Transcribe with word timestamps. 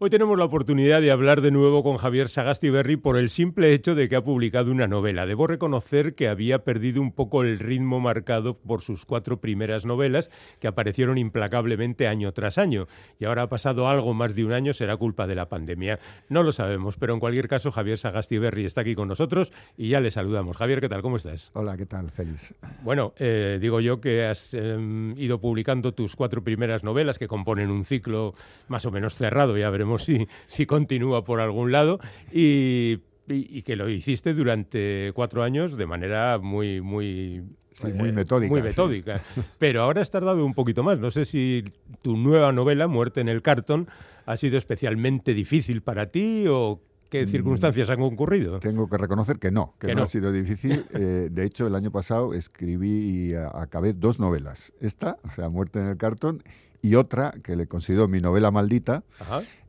Hoy 0.00 0.10
tenemos 0.10 0.36
la 0.36 0.44
oportunidad 0.44 1.00
de 1.00 1.12
hablar 1.12 1.40
de 1.40 1.52
nuevo 1.52 1.84
con 1.84 1.98
Javier 1.98 2.28
Sagastiberri 2.28 2.96
por 2.96 3.16
el 3.16 3.30
simple 3.30 3.72
hecho 3.72 3.94
de 3.94 4.08
que 4.08 4.16
ha 4.16 4.24
publicado 4.24 4.72
una 4.72 4.88
novela. 4.88 5.24
Debo 5.24 5.46
reconocer 5.46 6.16
que 6.16 6.26
había 6.26 6.64
perdido 6.64 7.00
un 7.00 7.12
poco 7.12 7.44
el 7.44 7.60
ritmo 7.60 8.00
marcado 8.00 8.58
por 8.58 8.82
sus 8.82 9.06
cuatro 9.06 9.40
primeras 9.40 9.86
novelas, 9.86 10.30
que 10.58 10.66
aparecieron 10.66 11.16
implacablemente 11.16 12.08
año 12.08 12.32
tras 12.32 12.58
año. 12.58 12.88
Y 13.20 13.24
ahora 13.24 13.42
ha 13.42 13.48
pasado 13.48 13.86
algo 13.86 14.14
más 14.14 14.34
de 14.34 14.44
un 14.44 14.52
año, 14.52 14.74
será 14.74 14.96
culpa 14.96 15.28
de 15.28 15.36
la 15.36 15.48
pandemia. 15.48 16.00
No 16.28 16.42
lo 16.42 16.50
sabemos, 16.50 16.96
pero 16.96 17.14
en 17.14 17.20
cualquier 17.20 17.46
caso, 17.46 17.70
Javier 17.70 17.96
Sagastiberri 17.96 18.64
está 18.64 18.80
aquí 18.80 18.96
con 18.96 19.06
nosotros 19.06 19.52
y 19.76 19.90
ya 19.90 20.00
le 20.00 20.10
saludamos. 20.10 20.56
Javier, 20.56 20.80
¿qué 20.80 20.88
tal? 20.88 21.02
¿Cómo 21.02 21.18
estás? 21.18 21.52
Hola, 21.54 21.76
¿qué 21.76 21.86
tal? 21.86 22.10
Feliz. 22.10 22.52
Bueno, 22.82 23.14
eh, 23.16 23.58
digo 23.60 23.78
yo 23.78 24.00
que 24.00 24.26
has 24.26 24.54
em, 24.54 25.16
ido 25.16 25.40
publicando 25.40 25.94
tus 25.94 26.16
cuatro 26.16 26.42
primeras 26.42 26.82
novelas 26.82 27.16
que 27.16 27.28
componen 27.28 27.70
un 27.70 27.84
ciclo 27.84 28.34
más 28.66 28.84
o 28.86 28.90
menos 28.90 29.14
cerrado, 29.14 29.56
ya 29.56 29.70
veremos 29.70 29.83
si, 29.98 30.28
si 30.46 30.66
continúa 30.66 31.24
por 31.24 31.40
algún 31.40 31.72
lado. 31.72 31.98
Y, 32.32 32.98
que 33.26 33.76
lo 33.76 33.88
hiciste 33.88 34.34
durante 34.34 35.10
cuatro 35.14 35.42
años 35.42 35.78
de 35.78 35.86
manera 35.86 36.38
muy, 36.38 36.82
muy 36.82 37.42
muy 37.82 38.12
metódica. 38.12 38.50
Muy 38.50 38.62
metódica. 38.62 39.22
Pero 39.58 39.82
ahora 39.82 40.00
has 40.00 40.10
tardado 40.10 40.44
un 40.44 40.54
poquito 40.54 40.82
más. 40.82 40.98
No 40.98 41.10
sé 41.10 41.24
si 41.24 41.64
tu 42.02 42.16
nueva 42.16 42.52
novela, 42.52 42.86
Muerte 42.86 43.20
en 43.20 43.28
el 43.28 43.42
cartón, 43.42 43.88
ha 44.26 44.36
sido 44.36 44.58
especialmente 44.58 45.34
difícil 45.34 45.82
para 45.82 46.10
ti 46.10 46.44
o 46.48 46.80
qué 47.10 47.26
mm, 47.26 47.30
circunstancias 47.30 47.90
han 47.90 47.98
concurrido. 47.98 48.60
Tengo 48.60 48.88
que 48.88 48.96
reconocer 48.96 49.38
que 49.38 49.50
no, 49.50 49.74
que, 49.78 49.94
no, 49.94 50.02
ha 50.02 50.06
sido 50.06 50.32
difícil. 50.32 50.84
Eh, 50.94 51.28
de 51.30 51.44
hecho, 51.44 51.66
el 51.66 51.74
año 51.74 51.90
pasado 51.90 52.34
escribí 52.34 53.30
y 53.30 53.34
acabé 53.34 53.92
dos 53.92 54.20
novelas. 54.20 54.72
Esta, 54.80 55.18
o 55.24 55.30
sea, 55.30 55.48
Muerte 55.48 55.80
en 55.80 55.86
el 55.86 55.96
cartón, 55.96 56.42
y 56.84 56.96
otra 56.96 57.32
que 57.42 57.56
le 57.56 57.66
considero 57.66 58.08
mi 58.08 58.20
novela 58.20 58.50
maldita, 58.50 59.04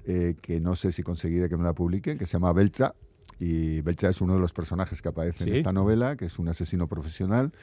eh, 0.05 0.35
que 0.41 0.59
no 0.59 0.75
sé 0.75 0.91
si 0.91 1.01
conseguiré 1.01 1.47
que 1.47 1.55
me 1.55 1.63
la 1.63 1.71
publiquen, 1.71 2.17
que 2.17 2.25
se 2.25 2.33
llama 2.33 2.51
Belcha. 2.51 2.93
Y 3.39 3.79
Belcha 3.79 4.09
es 4.09 4.19
uno 4.19 4.33
de 4.33 4.41
los 4.41 4.51
personajes 4.51 5.01
que 5.01 5.07
aparece 5.07 5.45
en 5.45 5.55
esta 5.55 5.71
novela, 5.71 6.17
que 6.17 6.25
es 6.25 6.37
un 6.39 6.49
asesino 6.49 6.87
profesional 6.89 7.53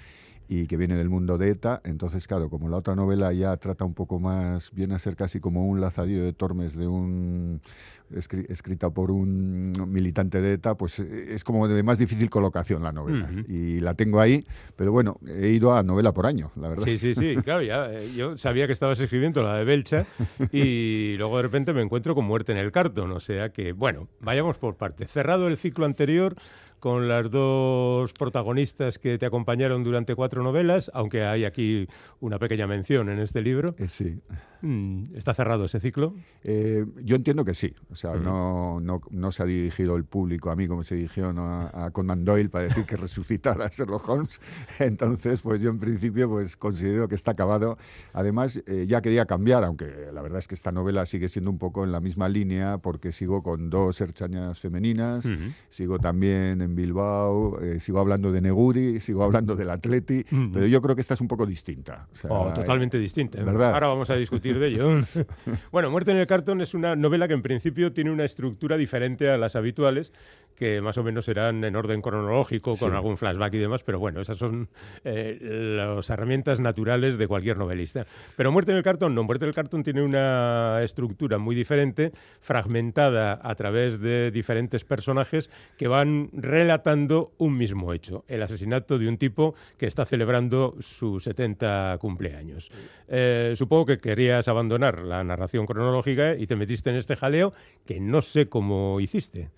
y 0.49 0.67
que 0.67 0.77
viene 0.77 0.97
del 0.97 1.09
mundo 1.09 1.39
de 1.39 1.51
ETA. 1.51 1.81
Entonces, 1.85 2.27
claro, 2.27 2.51
como 2.51 2.69
la 2.69 2.79
otra 2.79 2.95
novela 2.95 3.33
ya 3.33 3.57
trata 3.57 3.85
un 3.85 3.95
poco 3.95 4.19
más, 4.19 4.73
viene 4.73 4.95
a 4.95 4.99
ser 4.99 5.17
casi 5.17 5.41
como 5.41 5.67
un 5.67 5.81
lazadillo 5.81 6.25
de 6.25 6.33
Tormes 6.33 6.77
de 6.77 6.87
un, 6.87 7.61
escrita 8.15 8.91
por 8.91 9.11
un 9.11 9.73
militante 9.89 10.41
de 10.41 10.55
ETA, 10.55 10.75
pues 10.75 10.99
eh, 10.99 11.35
es 11.35 11.45
como 11.45 11.67
de 11.69 11.83
más 11.83 11.99
difícil 11.99 12.29
colocación 12.31 12.83
la 12.83 12.93
novela. 12.93 13.31
Y 13.49 13.81
la 13.81 13.95
tengo 13.95 14.21
ahí, 14.21 14.45
pero 14.77 14.93
bueno, 14.93 15.19
he 15.27 15.49
ido 15.49 15.75
a 15.75 15.83
novela 15.83 16.13
por 16.13 16.27
año, 16.27 16.51
la 16.57 16.69
verdad. 16.69 16.85
Sí, 16.85 16.99
sí, 16.99 17.15
sí, 17.15 17.37
claro, 17.45 17.63
ya, 17.63 17.93
eh, 17.93 18.11
yo 18.15 18.37
sabía 18.37 18.67
que 18.67 18.73
estabas 18.73 19.01
escribiendo 19.01 19.43
la 19.43 19.57
de 19.57 19.65
Belcha 19.65 20.07
y 20.51 21.15
luego 21.19 21.37
de 21.37 21.43
repente 21.43 21.73
me 21.73 21.83
encuentro 21.83 22.15
con 22.15 22.25
Muerte 22.25 22.53
en 22.53 22.59
el 22.59 22.73
Cartón, 22.73 23.13
o 23.13 23.21
sea 23.21 23.51
que, 23.51 23.73
bueno, 23.73 24.09
vayamos 24.21 24.59
por 24.59 24.77
parte. 24.77 25.07
Cerrado 25.07 25.49
el 25.49 25.57
ciclo 25.57 25.87
anterior, 25.87 26.37
con 26.83 27.07
las 27.07 27.31
dos 27.31 28.13
protagonistas 28.13 28.99
que 28.99 29.17
te 29.17 29.25
acompañaron 29.25 29.85
durante 29.85 30.17
cuatro 30.17 30.43
novelas, 30.43 30.91
aunque 30.95 31.23
hay 31.23 31.45
aquí 31.45 31.87
una 32.19 32.41
pequeña 32.41 32.67
mención 32.67 33.09
en 33.09 33.21
este 33.21 33.41
libro. 33.41 33.77
Eh, 33.79 33.89
sí. 33.89 34.19
Mm, 34.63 35.03
¿Está 35.15 35.35
cerrado 35.35 35.65
ese 35.65 35.81
ciclo? 35.81 36.15
Eh, 36.45 36.85
yo 37.03 37.17
entiendo 37.17 37.45
que 37.45 37.55
sí. 37.55 37.75
O 37.91 37.97
sea, 37.97 38.15
no, 38.15 38.81
no, 38.81 39.01
no, 39.11 39.33
se 39.33 39.43
ha 39.43 39.47
dirigido 39.47 39.97
el 39.97 40.05
público 40.05 40.51
a 40.51 40.57
mí 40.57 40.69
como 40.69 40.85
se 40.85 40.95
dirigió 40.95 41.31
a, 41.31 41.91
Conan 41.93 42.25
Doyle 42.25 42.49
para 42.49 42.65
decir 42.65 42.85
que 42.85 42.97
resucitara 42.97 43.67
a 43.67 43.69
Sherlock 43.69 44.09
Holmes. 44.09 44.41
Entonces, 44.79 45.41
pues 45.41 45.61
yo 45.61 45.71
en 45.71 45.79
principio 45.79 46.29
pues 46.29 46.57
considero 46.57 47.09
que 47.09 47.17
está 47.17 47.33
acabado. 47.33 47.77
Además, 48.13 48.63
eh, 48.67 48.87
ya 48.87 49.03
quería 49.03 49.27
cambiar, 49.27 49.65
aunque 49.65 50.11
la 50.13 50.23
verdad 50.23 50.39
es 50.39 50.49
que 50.49 50.55
esta 50.55 50.71
novela 50.73 51.07
sigue 51.07 51.29
siendo 51.29 51.51
un 51.51 51.59
poco 51.59 51.85
en 51.85 51.93
la 51.93 52.01
misma 52.01 52.29
línea 52.29 52.79
porque 52.79 53.13
sigo 53.13 53.43
con 53.43 53.69
dos 53.69 54.01
herchañas 54.01 54.61
femeninas, 54.61 55.29
sigo 55.69 55.99
también 55.99 56.61
en 56.61 56.72
Bilbao, 56.75 57.61
eh, 57.61 57.81
sigo 57.81 58.01
hablando 58.01 58.33
de 58.33 58.41
Neguri, 58.41 59.01
sigo 59.01 59.23
hablando 59.23 59.57
del 59.57 59.71
Atleti, 59.71 60.25
pero 60.53 60.67
yo 60.67 60.81
creo 60.83 60.95
que 60.95 61.01
esta 61.01 61.15
es 61.15 61.21
un 61.21 61.29
poco 61.29 61.47
distinta. 61.47 62.07
Oh, 62.29 62.53
totalmente 62.53 62.99
distinta. 62.99 63.41
¿eh? 63.41 63.45
¿verdad? 63.45 63.75
Ahora 63.75 63.89
vamos 63.89 64.11
a 64.11 64.17
discutir 64.17 64.59
de 64.59 64.69
ello. 64.69 65.01
bueno, 65.73 65.91
Muerte 65.91 66.11
en 66.11 66.19
el 66.19 66.27
cartón 66.27 66.61
es 66.61 66.75
una 66.75 66.97
novela 66.97 67.29
que 67.29 67.35
en 67.35 67.43
principio 67.43 67.93
tiene 67.93 68.11
una 68.11 68.25
estructura 68.25 68.77
diferente 68.77 69.31
a 69.31 69.37
las 69.37 69.57
habituales, 69.57 70.13
que 70.57 70.81
más 70.81 70.99
o 70.99 71.03
menos 71.03 71.25
serán 71.25 71.65
en 71.65 71.77
orden 71.77 72.03
cronológico, 72.03 72.77
con 72.77 72.95
algún 72.95 73.17
flashback 73.17 73.55
y 73.55 73.59
demás, 73.59 73.83
pero 73.83 73.99
bueno, 73.99 74.21
esas 74.21 74.39
son 74.39 74.69
eh, 75.05 75.39
las 75.77 76.11
herramientas 76.11 76.61
naturales 76.61 77.19
de 77.19 77.27
cualquier 77.27 77.57
novelista. 77.57 78.07
Pero 78.37 78.53
Muerte 78.53 78.73
en 78.73 78.79
el 78.79 78.83
cartón 78.83 79.15
no, 79.15 79.25
Muerte 79.25 79.45
en 79.45 79.49
el 79.49 79.55
cartón 79.55 79.83
tiene 79.83 80.03
una 80.03 80.81
estructura 80.83 81.39
muy 81.39 81.55
diferente, 81.55 82.13
fragmentada 82.41 83.41
a 83.43 83.55
través 83.55 84.01
de 84.01 84.31
diferentes 84.31 84.85
personajes 84.85 85.51
que 85.77 85.89
van 85.89 86.31
relatando 86.63 87.33
un 87.39 87.57
mismo 87.59 87.93
hecho, 87.93 88.25
el 88.29 88.41
asesinato 88.41 88.97
de 88.97 89.09
un 89.09 89.19
tipo 89.19 89.55
que 89.77 89.87
está 89.87 90.05
celebrando 90.05 90.77
su 90.81 91.19
70 91.19 91.99
cumpleaños. 92.01 92.71
Eh, 93.09 93.55
supongo 93.57 93.87
que 93.87 93.99
querías 93.99 94.47
abandonar 94.47 95.01
la 95.01 95.25
narración 95.25 95.67
cronológica 95.67 96.37
y 96.37 96.47
te 96.47 96.55
metiste 96.55 96.91
en 96.91 96.97
este 96.97 97.17
jaleo 97.17 97.53
que 97.85 97.99
no 97.99 98.23
sé 98.23 98.49
cómo 98.49 99.01
hiciste. 99.01 99.51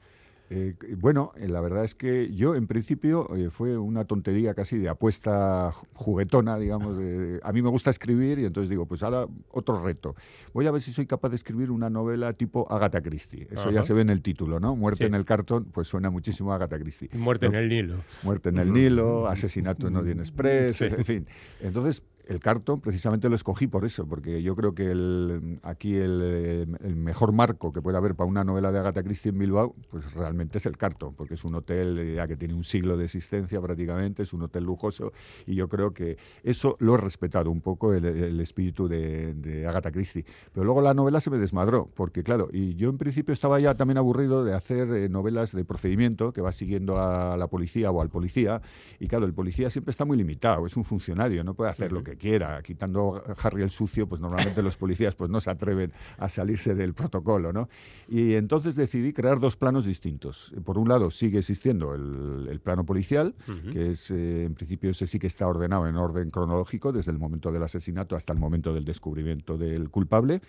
Eh, 0.56 0.76
bueno, 0.98 1.32
eh, 1.37 1.48
la 1.48 1.60
verdad 1.60 1.82
es 1.82 1.97
que 1.97 2.32
yo 2.32 2.54
en 2.54 2.69
principio 2.69 3.28
eh, 3.34 3.50
fue 3.50 3.76
una 3.76 4.04
tontería 4.04 4.54
casi 4.54 4.78
de 4.78 4.88
apuesta 4.88 5.72
juguetona, 5.94 6.56
digamos. 6.60 6.97
a 7.42 7.53
mí 7.53 7.60
me 7.60 7.70
gusta 7.70 7.91
escribir 7.91 8.38
y 8.38 8.44
entonces 8.44 8.70
digo, 8.70 8.87
pues 8.87 9.03
ahora 9.03 9.26
otro 9.50 9.82
reto. 9.82 10.14
Voy 10.53 10.69
a 10.69 10.70
ver 10.70 10.81
si 10.81 10.93
soy 10.93 11.06
capaz 11.06 11.31
de 11.31 11.37
escribir 11.37 11.72
una 11.72 11.91
novela 11.91 12.32
tipo 12.32 12.70
Agatha 12.70 13.03
Christie. 13.03 13.48
Eso 13.50 13.72
ya 13.72 13.82
se 13.82 13.94
ve 13.94 14.03
en 14.03 14.10
el 14.10 14.22
título, 14.22 14.60
¿no? 14.60 14.76
Muerte 14.76 15.06
en 15.06 15.14
el 15.14 15.25
cartón, 15.25 15.64
pues 15.72 15.88
suena 15.88 16.09
muchísimo 16.09 16.53
a 16.53 16.56
Agatha 16.56 16.78
Christie. 16.78 17.10
Muerte 17.14 17.47
en 17.47 17.56
el 17.56 17.69
Nilo. 17.69 17.97
Muerte 18.22 18.50
en 18.50 18.59
el 18.59 18.72
Nilo, 18.72 19.26
asesinato 19.26 19.88
en 19.88 19.97
Orient 19.97 20.20
Express, 20.20 20.82
en 20.82 21.04
fin. 21.04 21.26
Entonces 21.60 22.00
el 22.26 22.40
cartón 22.40 22.80
precisamente 22.80 23.28
lo 23.28 23.34
escogí 23.34 23.66
por 23.66 23.84
eso, 23.84 24.06
porque 24.06 24.42
yo 24.42 24.56
creo 24.56 24.74
que 24.74 24.90
el, 24.90 25.58
aquí 25.62 25.94
el, 25.94 26.66
mejor 26.96 27.32
marco 27.32 27.72
que 27.72 27.82
puede 27.82 27.98
haber 27.98 28.14
para 28.14 28.28
una 28.28 28.44
novela 28.44 28.72
de 28.72 28.78
Agatha 28.78 29.02
Christie 29.02 29.30
en 29.30 29.38
Bilbao, 29.38 29.74
pues 29.90 30.12
realmente 30.14 30.58
es 30.58 30.66
el 30.66 30.76
cartón, 30.76 31.14
porque 31.14 31.34
es 31.34 31.44
un 31.44 31.54
hotel 31.54 31.98
eh, 31.98 32.14
ya 32.14 32.26
que 32.26 32.36
tiene 32.36 32.54
un 32.54 32.64
siglo 32.64 32.96
de 32.96 33.04
existencia 33.04 33.60
prácticamente, 33.60 34.22
es 34.22 34.32
un 34.32 34.42
hotel 34.42 34.64
lujoso, 34.64 35.12
y 35.46 35.54
yo 35.54 35.68
creo 35.68 35.92
que 35.92 36.16
eso 36.42 36.76
lo 36.80 36.94
he 36.94 36.98
respetado 36.98 37.50
un 37.50 37.60
poco 37.60 37.92
el, 37.92 38.40
espíritu 38.40 38.88
de, 38.88 39.66
Agatha 39.68 39.90
Christie. 39.90 40.24
Pero 40.52 40.64
luego 40.64 40.80
la 40.80 40.94
novela 40.94 41.20
se 41.20 41.30
me 41.30 41.38
desmadró, 41.38 41.90
porque 41.94 42.22
claro, 42.22 42.48
y 42.52 42.74
yo 42.74 42.88
en 42.88 42.98
principio 42.98 43.32
estaba 43.32 43.60
ya 43.60 43.74
también 43.74 43.98
aburrido 43.98 44.44
de 44.44 44.54
hacer 44.54 44.88
eh, 44.94 45.08
novelas 45.08 45.52
de 45.52 45.64
procedimiento 45.64 46.32
que 46.32 46.40
va 46.40 46.52
siguiendo 46.52 47.00
a 47.00 47.36
la 47.36 47.48
policía 47.48 47.90
o 47.90 48.00
al 48.00 48.08
policía, 48.08 48.62
y 48.98 49.08
claro, 49.08 49.26
el 49.26 49.34
policía 49.34 49.68
siempre 49.68 49.90
está 49.90 50.04
muy 50.04 50.16
limitado, 50.16 50.66
es 50.66 50.76
un 50.76 50.84
funcionario, 50.84 51.44
no 51.44 51.54
puede 51.54 51.70
hacer 51.70 51.92
lo 51.92 52.02
que 52.02 52.13
quiera. 52.16 52.62
Quitando 52.62 53.22
Harry 53.42 53.62
el 53.62 53.70
sucio, 53.70 54.06
pues 54.06 54.20
normalmente 54.20 54.62
los 54.62 54.76
policías 54.76 55.14
pues 55.16 55.30
no 55.30 55.41
se 55.41 55.50
atreven 55.50 55.92
a 56.19 56.28
salirse 56.28 56.75
del 56.75 56.94
protocolo, 56.94 57.52
¿no? 57.52 57.69
Y 58.08 58.34
entonces 58.34 58.76
decidí 58.76 59.12
crear 59.12 59.41
dos 59.41 59.56
planos 59.56 59.84
distintos. 59.84 60.52
Por 60.64 60.78
un 60.78 60.88
lado 60.88 61.10
sigue 61.10 61.38
existiendo 61.38 61.94
el, 61.94 62.60
plano 62.62 62.86
policial, 62.86 63.34
que 63.72 63.91
es 63.91 64.10
eh, 64.10 64.44
en 64.44 64.54
principio 64.54 64.91
ese 64.91 65.06
sí 65.06 65.19
que 65.19 65.26
está 65.26 65.47
ordenado 65.47 65.86
en 65.86 65.97
orden 65.97 66.30
cronológico 66.30 66.92
desde 66.92 67.10
el 67.10 67.19
momento 67.19 67.52
del 67.52 67.62
asesinato 67.62 68.16
hasta 68.16 68.32
el 68.32 68.38
momento 68.38 68.72
del 68.72 68.84
descubrimiento 68.84 69.58
del 69.58 69.91
culpable. 69.91 70.41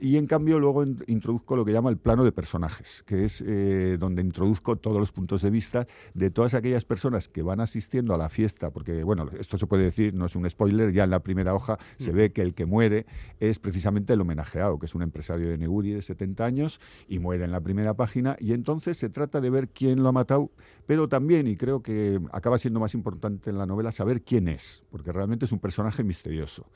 Y 0.00 0.16
en 0.16 0.26
cambio 0.26 0.60
luego 0.60 0.84
introduzco 1.06 1.56
lo 1.56 1.64
que 1.64 1.72
llama 1.72 1.90
el 1.90 1.96
plano 1.96 2.24
de 2.24 2.32
personajes, 2.32 3.02
que 3.06 3.24
es 3.24 3.42
eh, 3.46 3.96
donde 3.98 4.22
introduzco 4.22 4.76
todos 4.76 5.00
los 5.00 5.12
puntos 5.12 5.42
de 5.42 5.50
vista 5.50 5.86
de 6.14 6.30
todas 6.30 6.54
aquellas 6.54 6.84
personas 6.84 7.28
que 7.28 7.42
van 7.42 7.60
asistiendo 7.60 8.14
a 8.14 8.18
la 8.18 8.28
fiesta, 8.28 8.70
porque 8.70 9.02
bueno, 9.02 9.28
esto 9.38 9.56
se 9.56 9.66
puede 9.66 9.84
decir, 9.84 10.14
no 10.14 10.26
es 10.26 10.36
un 10.36 10.48
spoiler, 10.48 10.92
ya 10.92 11.04
en 11.04 11.10
la 11.14 11.22
primera 11.22 11.54
hoja 11.54 11.78
se 11.96 12.12
ve 12.12 12.32
que 12.32 12.42
el 12.42 12.54
que 12.54 12.66
muere 12.66 13.06
es 13.40 13.58
precisamente 13.58 14.12
el 14.12 14.20
homenajeado, 14.20 14.78
que 14.78 14.86
es 14.86 14.94
un 14.94 15.02
empresario 15.02 15.48
de 15.48 15.58
Neguri 15.58 15.92
de 15.92 16.02
70 16.02 16.44
años 16.44 16.80
y 17.08 17.18
muere 17.18 17.44
en 17.44 17.52
la 17.52 17.60
primera 17.60 17.94
página. 17.94 18.36
Y 18.38 18.52
entonces 18.52 18.98
se 18.98 19.08
trata 19.08 19.40
de 19.40 19.50
ver 19.50 19.68
quién 19.68 20.02
lo 20.02 20.08
ha 20.08 20.12
matado, 20.12 20.50
pero 20.86 21.08
también, 21.08 21.46
y 21.46 21.56
creo 21.56 21.82
que 21.82 22.20
acaba 22.32 22.58
siendo 22.58 22.80
más 22.80 22.94
importante 22.94 23.50
en 23.50 23.58
la 23.58 23.66
novela, 23.66 23.92
saber 23.92 24.22
quién 24.22 24.48
es, 24.48 24.82
porque 24.90 25.12
realmente 25.12 25.44
es 25.44 25.52
un 25.52 25.58
personaje 25.58 26.02
misterioso. 26.04 26.66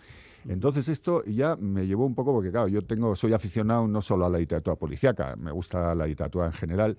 Entonces 0.47 0.89
esto 0.89 1.25
ya 1.25 1.57
me 1.57 1.87
llevó 1.87 2.07
un 2.07 2.15
poco, 2.15 2.33
porque 2.33 2.51
claro, 2.51 2.69
yo 2.69 2.83
tengo, 2.83 3.17
soy 3.17 3.33
aficionado 3.33 3.89
no 3.89 4.01
solo 4.01 4.25
a 4.25 4.31
la 4.31 4.39
literatura 4.39 4.77
policíaca, 4.77 5.37
me 5.37 5.51
gusta 5.51 5.95
la 5.95 6.07
literatura 6.07 6.47
en 6.47 6.53
general, 6.53 6.97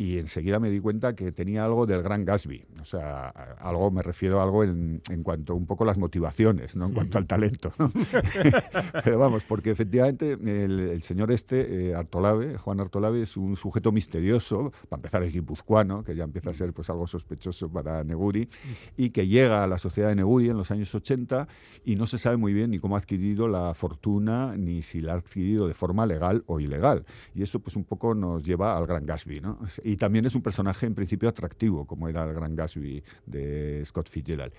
y 0.00 0.18
enseguida 0.18 0.60
me 0.60 0.70
di 0.70 0.78
cuenta 0.78 1.16
que 1.16 1.32
tenía 1.32 1.64
algo 1.64 1.84
del 1.84 2.04
gran 2.04 2.24
Gatsby. 2.24 2.64
O 2.80 2.84
sea, 2.84 3.28
algo, 3.58 3.90
me 3.90 4.00
refiero 4.00 4.38
a 4.38 4.44
algo 4.44 4.62
en, 4.62 5.02
en 5.10 5.24
cuanto 5.24 5.56
un 5.56 5.66
poco 5.66 5.84
las 5.84 5.98
motivaciones, 5.98 6.76
no 6.76 6.86
en 6.86 6.92
cuanto 6.92 7.18
al 7.18 7.26
talento. 7.26 7.72
Pero 9.04 9.18
vamos, 9.18 9.42
porque 9.42 9.72
efectivamente 9.72 10.32
el, 10.34 11.02
señor 11.02 11.32
este, 11.32 11.90
eh, 11.90 11.94
Artolave, 11.96 12.58
Juan 12.58 12.78
Artolave, 12.78 13.22
es 13.22 13.36
un 13.36 13.56
sujeto 13.56 13.90
misterioso, 13.90 14.72
para 14.88 14.98
empezar 15.00 15.24
es 15.24 15.32
guipuzcoano, 15.32 16.04
que 16.04 16.14
ya 16.14 16.22
empieza 16.22 16.50
a 16.50 16.54
ser 16.54 16.72
pues 16.72 16.88
algo 16.90 17.08
sospechoso 17.08 17.68
para 17.68 18.04
Neguri, 18.04 18.48
y 18.96 19.10
que 19.10 19.26
llega 19.26 19.64
a 19.64 19.66
la 19.66 19.78
sociedad 19.78 20.10
de 20.10 20.14
Neguri 20.14 20.48
en 20.48 20.56
los 20.56 20.70
años 20.70 20.94
80 20.94 21.48
y 21.84 21.96
no 21.96 22.06
se 22.06 22.18
sabe 22.18 22.36
muy 22.36 22.52
bien 22.52 22.70
ni 22.70 22.78
cómo 22.78 22.94
ha 22.94 23.00
adquirido 23.00 23.48
la 23.48 23.74
fortuna, 23.74 24.56
ni 24.56 24.82
si 24.82 25.00
la 25.00 25.14
ha 25.14 25.16
adquirido 25.16 25.66
de 25.66 25.74
forma 25.74 26.06
legal 26.06 26.44
o 26.46 26.60
ilegal. 26.60 27.04
Y 27.34 27.42
eso 27.42 27.58
pues 27.58 27.74
un 27.74 27.82
poco 27.82 28.14
nos 28.14 28.44
lleva 28.44 28.76
al 28.76 28.86
gran 28.86 29.04
Gatsby, 29.04 29.40
¿no? 29.40 29.58
Y 29.88 29.96
también 29.96 30.26
es 30.26 30.34
un 30.34 30.42
personaje 30.42 30.84
en 30.84 30.94
principio 30.94 31.30
atractivo, 31.30 31.86
como 31.86 32.08
era 32.08 32.24
el 32.24 32.34
Gran 32.34 32.54
Gatsby 32.54 33.02
de 33.24 33.82
Scott 33.86 34.08
Fitzgerald. 34.08 34.52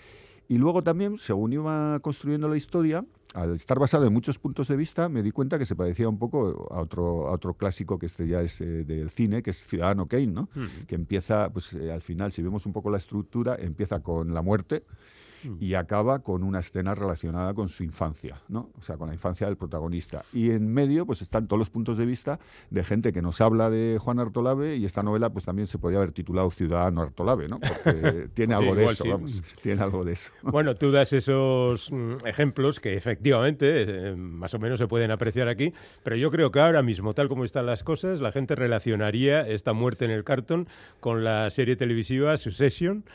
Y 0.48 0.58
luego 0.58 0.82
también, 0.82 1.20
según 1.20 1.54
iba 1.54 2.00
construyendo 2.00 2.48
la 2.48 2.58
historia, 2.58 3.06
al 3.36 3.54
estar 3.54 3.78
basado 3.78 4.08
en 4.08 4.14
muchos 4.14 4.40
puntos 4.40 4.68
de 4.68 4.76
vista, 4.76 5.08
me 5.08 5.22
di 5.22 5.30
cuenta 5.30 5.60
que 5.60 5.68
se 5.68 5.76
parecía 5.76 6.10
un 6.10 6.18
poco 6.18 6.68
a 6.72 6.82
otro, 6.82 7.28
a 7.28 7.32
otro 7.32 7.54
clásico 7.54 8.00
que 8.00 8.08
este 8.08 8.28
ya 8.28 8.42
es 8.42 8.60
eh, 8.62 8.84
del 8.84 9.12
cine, 9.12 9.44
que 9.44 9.52
es 9.52 9.68
Ciudadano 9.68 10.08
Kane, 10.08 10.26
¿no? 10.26 10.50
Que 10.88 10.96
empieza, 10.96 11.52
pues 11.52 11.74
eh, 11.74 11.92
al 11.92 12.02
final, 12.02 12.32
si 12.32 12.42
vemos 12.42 12.66
un 12.66 12.74
poco 12.74 12.90
la 12.90 12.98
estructura, 12.98 13.56
empieza 13.60 14.00
con 14.00 14.34
la 14.34 14.42
muerte. 14.42 14.84
Y 15.60 15.74
acaba 15.74 16.20
con 16.20 16.44
una 16.44 16.60
escena 16.60 16.96
relacionada 16.96 17.54
con 17.54 17.70
su 17.70 17.84
infancia, 17.84 18.42
¿no? 18.48 18.70
O 18.78 18.82
sea, 18.82 18.98
con 18.98 19.08
la 19.08 19.14
infancia 19.14 19.48
del 19.48 19.58
protagonista. 19.58 20.24
Y 20.34 20.52
en 20.52 20.72
medio, 20.72 21.06
pues 21.06 21.22
están 21.22 21.48
todos 21.48 21.60
los 21.60 21.70
puntos 21.70 21.98
de 21.98 22.06
vista 22.06 22.40
de 22.70 22.84
gente 22.84 23.14
que 23.14 23.22
nos 23.22 23.42
habla 23.42 23.70
de 23.70 23.98
Juan 24.00 24.20
Artolave 24.20 24.76
y 24.78 24.86
esta 24.86 25.04
novela, 25.04 25.30
pues 25.32 25.46
también 25.46 25.68
se 25.68 25.78
podría 25.78 26.00
haber 26.00 26.12
titulado 26.12 26.52
Ciudadano 26.52 27.02
Artolave, 27.02 27.48
¿no? 27.48 27.60
Porque 27.60 28.30
tiene 28.34 28.56
algo 28.56 28.76
de 28.76 28.86
eso, 28.86 29.06
vamos, 29.08 29.44
tiene 29.62 29.82
algo 29.82 30.04
de 30.04 30.14
eso. 30.14 30.32
Bueno, 30.60 30.76
tú 30.76 30.92
das 30.92 31.14
esos 31.14 31.92
mm, 31.92 32.26
ejemplos 32.26 32.80
que 32.80 32.96
efectivamente 32.98 34.10
eh, 34.10 34.16
más 34.16 34.54
o 34.54 34.60
menos 34.60 34.80
se 34.80 34.88
pueden 34.88 35.12
apreciar 35.12 35.48
aquí, 35.48 35.74
pero 36.04 36.16
yo 36.16 36.32
creo 36.32 36.52
que 36.52 36.60
ahora 36.60 36.82
mismo, 36.82 37.14
tal 37.14 37.30
como 37.30 37.46
están 37.46 37.66
las 37.66 37.84
cosas, 37.84 38.20
la 38.20 38.32
gente 38.32 38.56
relacionaría 38.56 39.48
esta 39.48 39.74
muerte 39.74 40.06
en 40.06 40.12
el 40.12 40.24
cartón 40.24 40.68
con 41.00 41.24
la 41.24 41.50
serie 41.52 41.76
televisiva 41.76 42.36
Succession 42.38 43.06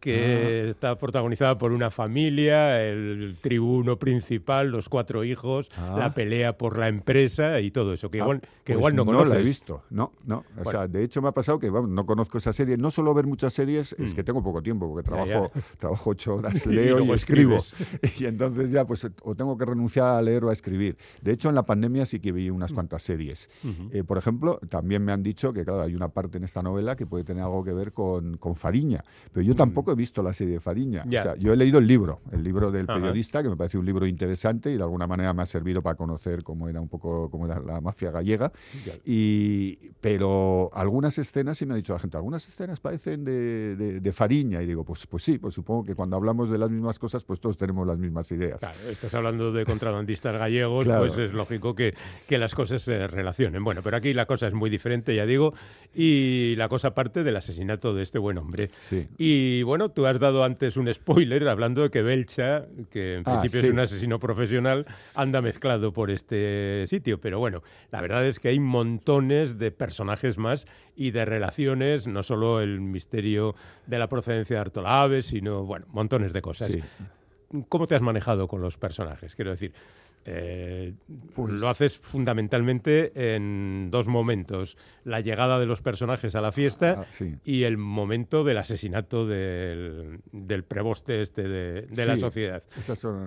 que 0.00 0.64
ah. 0.66 0.70
está 0.70 0.98
protagonizada 0.98 1.58
por 1.58 1.72
una 1.72 1.90
familia, 1.90 2.82
el 2.82 3.36
tribuno 3.40 3.98
principal, 3.98 4.70
los 4.70 4.88
cuatro 4.88 5.24
hijos, 5.24 5.70
ah. 5.76 5.96
la 5.98 6.14
pelea 6.14 6.56
por 6.56 6.78
la 6.78 6.88
empresa 6.88 7.60
y 7.60 7.70
todo 7.70 7.92
eso, 7.92 8.10
que 8.10 8.18
ah, 8.20 8.24
igual, 8.24 8.40
que 8.64 8.72
igual 8.72 8.94
pues 8.94 8.96
no 8.96 9.04
conoces. 9.04 9.28
No 9.28 9.34
la 9.34 9.40
he 9.40 9.44
visto, 9.44 9.82
no, 9.90 10.12
no. 10.24 10.44
O 10.58 10.70
sea, 10.70 10.88
de 10.88 11.02
hecho 11.02 11.20
me 11.20 11.28
ha 11.28 11.32
pasado 11.32 11.58
que 11.58 11.70
no 11.70 12.06
conozco 12.06 12.38
esa 12.38 12.52
serie. 12.52 12.76
No 12.76 12.90
solo 12.90 13.12
ver 13.14 13.26
muchas 13.26 13.52
series, 13.52 13.94
es 13.98 14.12
mm. 14.12 14.16
que 14.16 14.24
tengo 14.24 14.42
poco 14.42 14.62
tiempo, 14.62 14.88
porque 14.88 15.08
trabajo, 15.08 15.52
trabajo 15.78 16.10
ocho 16.10 16.36
horas, 16.36 16.66
leo 16.66 17.04
y, 17.04 17.10
escribo. 17.10 17.58
y 18.18 18.24
entonces 18.24 18.70
ya, 18.70 18.86
pues, 18.86 19.06
o 19.22 19.34
tengo 19.34 19.56
que 19.58 19.66
renunciar 19.66 20.08
a 20.08 20.22
leer 20.22 20.44
o 20.44 20.50
a 20.50 20.52
escribir. 20.52 20.96
De 21.20 21.32
hecho, 21.32 21.50
en 21.50 21.54
la 21.54 21.64
pandemia 21.64 22.06
sí 22.06 22.20
que 22.20 22.32
vi 22.32 22.48
unas 22.48 22.72
mm. 22.72 22.74
cuantas 22.74 23.02
series. 23.02 23.48
Eh, 23.92 24.02
por 24.04 24.16
ejemplo, 24.16 24.58
también 24.68 25.04
me 25.04 25.12
han 25.12 25.22
dicho 25.22 25.52
que, 25.52 25.64
claro, 25.64 25.82
hay 25.82 25.94
una 25.94 26.08
parte 26.08 26.38
en 26.38 26.44
esta 26.44 26.62
novela 26.62 26.96
que 26.96 27.06
puede 27.06 27.24
tener 27.24 27.42
algo 27.42 27.62
que 27.62 27.72
ver 27.72 27.92
con, 27.92 28.38
con 28.38 28.56
Fariña, 28.56 29.04
pero 29.32 29.44
yo 29.44 29.52
mm. 29.52 29.56
Tampoco 29.90 29.92
he 29.92 29.96
visto 29.96 30.22
la 30.22 30.32
serie 30.32 30.54
de 30.54 30.60
Fariña. 30.60 31.04
O 31.06 31.10
sea, 31.10 31.36
yo 31.36 31.52
he 31.52 31.56
leído 31.56 31.78
el 31.78 31.86
libro, 31.86 32.20
el 32.32 32.42
libro 32.42 32.70
del 32.70 32.86
periodista, 32.86 33.42
que 33.42 33.48
me 33.48 33.56
parece 33.56 33.78
un 33.78 33.86
libro 33.86 34.06
interesante 34.06 34.70
y 34.70 34.76
de 34.76 34.82
alguna 34.82 35.06
manera 35.06 35.32
me 35.32 35.42
ha 35.42 35.46
servido 35.46 35.82
para 35.82 35.96
conocer 35.96 36.42
cómo 36.42 36.68
era 36.68 36.80
un 36.80 36.88
poco 36.88 37.30
cómo 37.30 37.46
era 37.46 37.60
la 37.60 37.80
mafia 37.80 38.10
gallega. 38.10 38.52
Y, 39.04 39.76
pero 40.00 40.70
algunas 40.72 41.18
escenas, 41.18 41.58
sí 41.58 41.66
me 41.66 41.74
ha 41.74 41.76
dicho 41.76 41.92
la 41.92 41.98
gente, 41.98 42.16
algunas 42.16 42.46
escenas 42.46 42.80
parecen 42.80 43.24
de, 43.24 44.00
de, 44.00 44.12
Fariña. 44.12 44.62
Y 44.62 44.66
digo, 44.66 44.84
pues, 44.84 45.06
pues 45.06 45.22
sí, 45.22 45.38
pues 45.38 45.54
supongo 45.54 45.84
que 45.84 45.94
cuando 45.94 46.16
hablamos 46.16 46.50
de 46.50 46.58
las 46.58 46.70
mismas 46.70 46.98
cosas, 46.98 47.24
pues 47.24 47.40
todos 47.40 47.56
tenemos 47.56 47.86
las 47.86 47.98
mismas 47.98 48.30
ideas. 48.32 48.58
Claro, 48.58 48.78
estás 48.90 49.14
hablando 49.14 49.52
de 49.52 49.64
contrabandistas 49.64 50.36
gallegos, 50.36 50.86
pues 50.86 51.16
es 51.16 51.32
lógico 51.32 51.74
que, 51.74 51.94
que 52.26 52.38
las 52.38 52.54
cosas 52.54 52.82
se 52.82 53.06
relacionen. 53.06 53.62
Bueno, 53.64 53.82
pero 53.82 53.96
aquí 53.96 54.12
la 54.14 54.26
cosa 54.26 54.46
es 54.46 54.54
muy 54.54 54.68
diferente, 54.70 55.14
ya 55.14 55.26
digo, 55.26 55.54
y 55.94 56.54
la 56.56 56.68
cosa 56.68 56.94
parte 56.94 57.22
del 57.22 57.36
asesinato 57.36 57.94
de 57.94 58.02
este 58.02 58.18
buen 58.18 58.38
hombre. 58.38 58.68
Sí. 58.80 59.08
Y 59.16 59.62
bueno, 59.62 59.79
tú 59.88 60.06
has 60.06 60.20
dado 60.20 60.44
antes 60.44 60.76
un 60.76 60.92
spoiler 60.92 61.48
hablando 61.48 61.82
de 61.82 61.90
que 61.90 62.02
Belcha, 62.02 62.66
que 62.90 63.16
en 63.16 63.22
ah, 63.26 63.40
principio 63.40 63.66
es 63.66 63.72
un 63.72 63.80
asesino 63.80 64.18
profesional, 64.18 64.86
anda 65.14 65.40
mezclado 65.40 65.92
por 65.92 66.10
este 66.10 66.84
sitio. 66.86 67.20
Pero 67.20 67.38
bueno, 67.38 67.62
la 67.90 68.00
verdad 68.02 68.26
es 68.26 68.38
que 68.38 68.48
hay 68.48 68.60
montones 68.60 69.58
de 69.58 69.70
personajes 69.70 70.38
más 70.38 70.66
y 70.94 71.12
de 71.12 71.24
relaciones, 71.24 72.06
no 72.06 72.22
solo 72.22 72.60
el 72.60 72.80
misterio 72.80 73.54
de 73.86 73.98
la 73.98 74.08
procedencia 74.08 74.56
de 74.56 74.60
Artolave, 74.60 75.22
sino, 75.22 75.64
bueno, 75.64 75.86
montones 75.88 76.32
de 76.32 76.42
cosas. 76.42 76.76
¿Cómo 77.68 77.86
te 77.86 77.94
has 77.94 78.02
manejado 78.02 78.46
con 78.46 78.60
los 78.60 78.76
personajes? 78.76 79.34
Quiero 79.34 79.50
decir, 79.50 79.72
eh, 80.26 80.92
pues 81.34 81.60
lo 81.60 81.68
haces 81.68 81.98
fundamentalmente 81.98 83.12
en 83.34 83.90
dos 83.90 84.06
momentos: 84.06 84.76
la 85.04 85.20
llegada 85.20 85.58
de 85.58 85.66
los 85.66 85.80
personajes 85.80 86.34
a 86.34 86.40
la 86.40 86.52
fiesta 86.52 87.06
ah, 87.06 87.24
y 87.44 87.62
el 87.64 87.78
momento 87.78 88.44
del 88.44 88.58
asesinato 88.58 89.26
del, 89.26 90.20
del 90.32 90.64
preboste 90.64 91.22
este 91.22 91.48
de, 91.48 92.06
la 92.06 92.16
sociedad. 92.16 92.62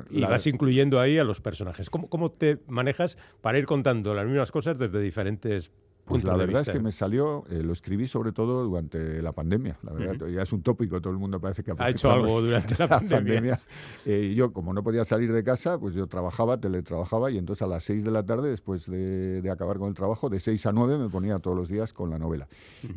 y 0.09 0.21
vas 0.21 0.45
incluyendo 0.45 0.99
ahí 0.99 1.17
a 1.17 1.23
los 1.23 1.41
personajes. 1.41 1.89
¿Cómo, 1.89 2.09
¿Cómo 2.09 2.31
te 2.31 2.59
manejas 2.67 3.17
para 3.41 3.57
ir 3.57 3.65
contando 3.65 4.13
las 4.13 4.27
mismas 4.27 4.51
cosas 4.51 4.77
desde 4.77 4.99
diferentes 5.01 5.71
pues 6.05 6.23
la 6.25 6.35
verdad 6.35 6.63
es 6.63 6.69
que 6.69 6.79
me 6.79 6.91
salió, 6.91 7.45
eh, 7.50 7.63
lo 7.63 7.71
escribí 7.71 8.07
sobre 8.07 8.33
todo 8.33 8.63
durante 8.65 9.21
la 9.21 9.31
pandemia. 9.31 9.77
La 9.83 9.94
verdad, 9.94 10.27
ya 10.27 10.41
es 10.41 10.51
un 10.51 10.61
tópico, 10.61 11.00
todo 11.00 11.13
el 11.13 11.19
mundo 11.19 11.39
parece 11.39 11.63
que 11.63 11.71
ha 11.77 11.89
hecho 11.89 12.11
algo 12.11 12.41
durante 12.41 12.75
la, 12.79 13.00
pandemia. 13.00 13.59
Eh, 14.05 14.33
yo, 14.35 14.51
como 14.51 14.73
no 14.73 14.83
podía 14.83 15.05
salir 15.05 15.31
de 15.31 15.44
casa, 15.44 15.79
pues 15.79 15.95
yo 15.95 16.07
trabajaba, 16.07 16.59
teletrabajaba 16.59 17.31
y 17.31 17.38
entonces 17.38 17.61
a 17.61 17.67
las 17.67 17.85
6 17.85 18.03
de 18.03 18.11
la 18.11 18.25
tarde, 18.25 18.50
después 18.50 18.89
de, 18.89 19.50
acabar 19.50 19.77
con 19.77 19.88
el 19.88 19.94
trabajo, 19.94 20.29
de 20.29 20.39
6 20.39 20.65
a 20.65 20.71
9 20.73 20.97
me 20.97 21.09
ponía 21.09 21.39
todos 21.39 21.55
los 21.55 21.69
días 21.69 21.94
con 21.94 22.09
la 22.09 22.19
novela. 22.19 22.47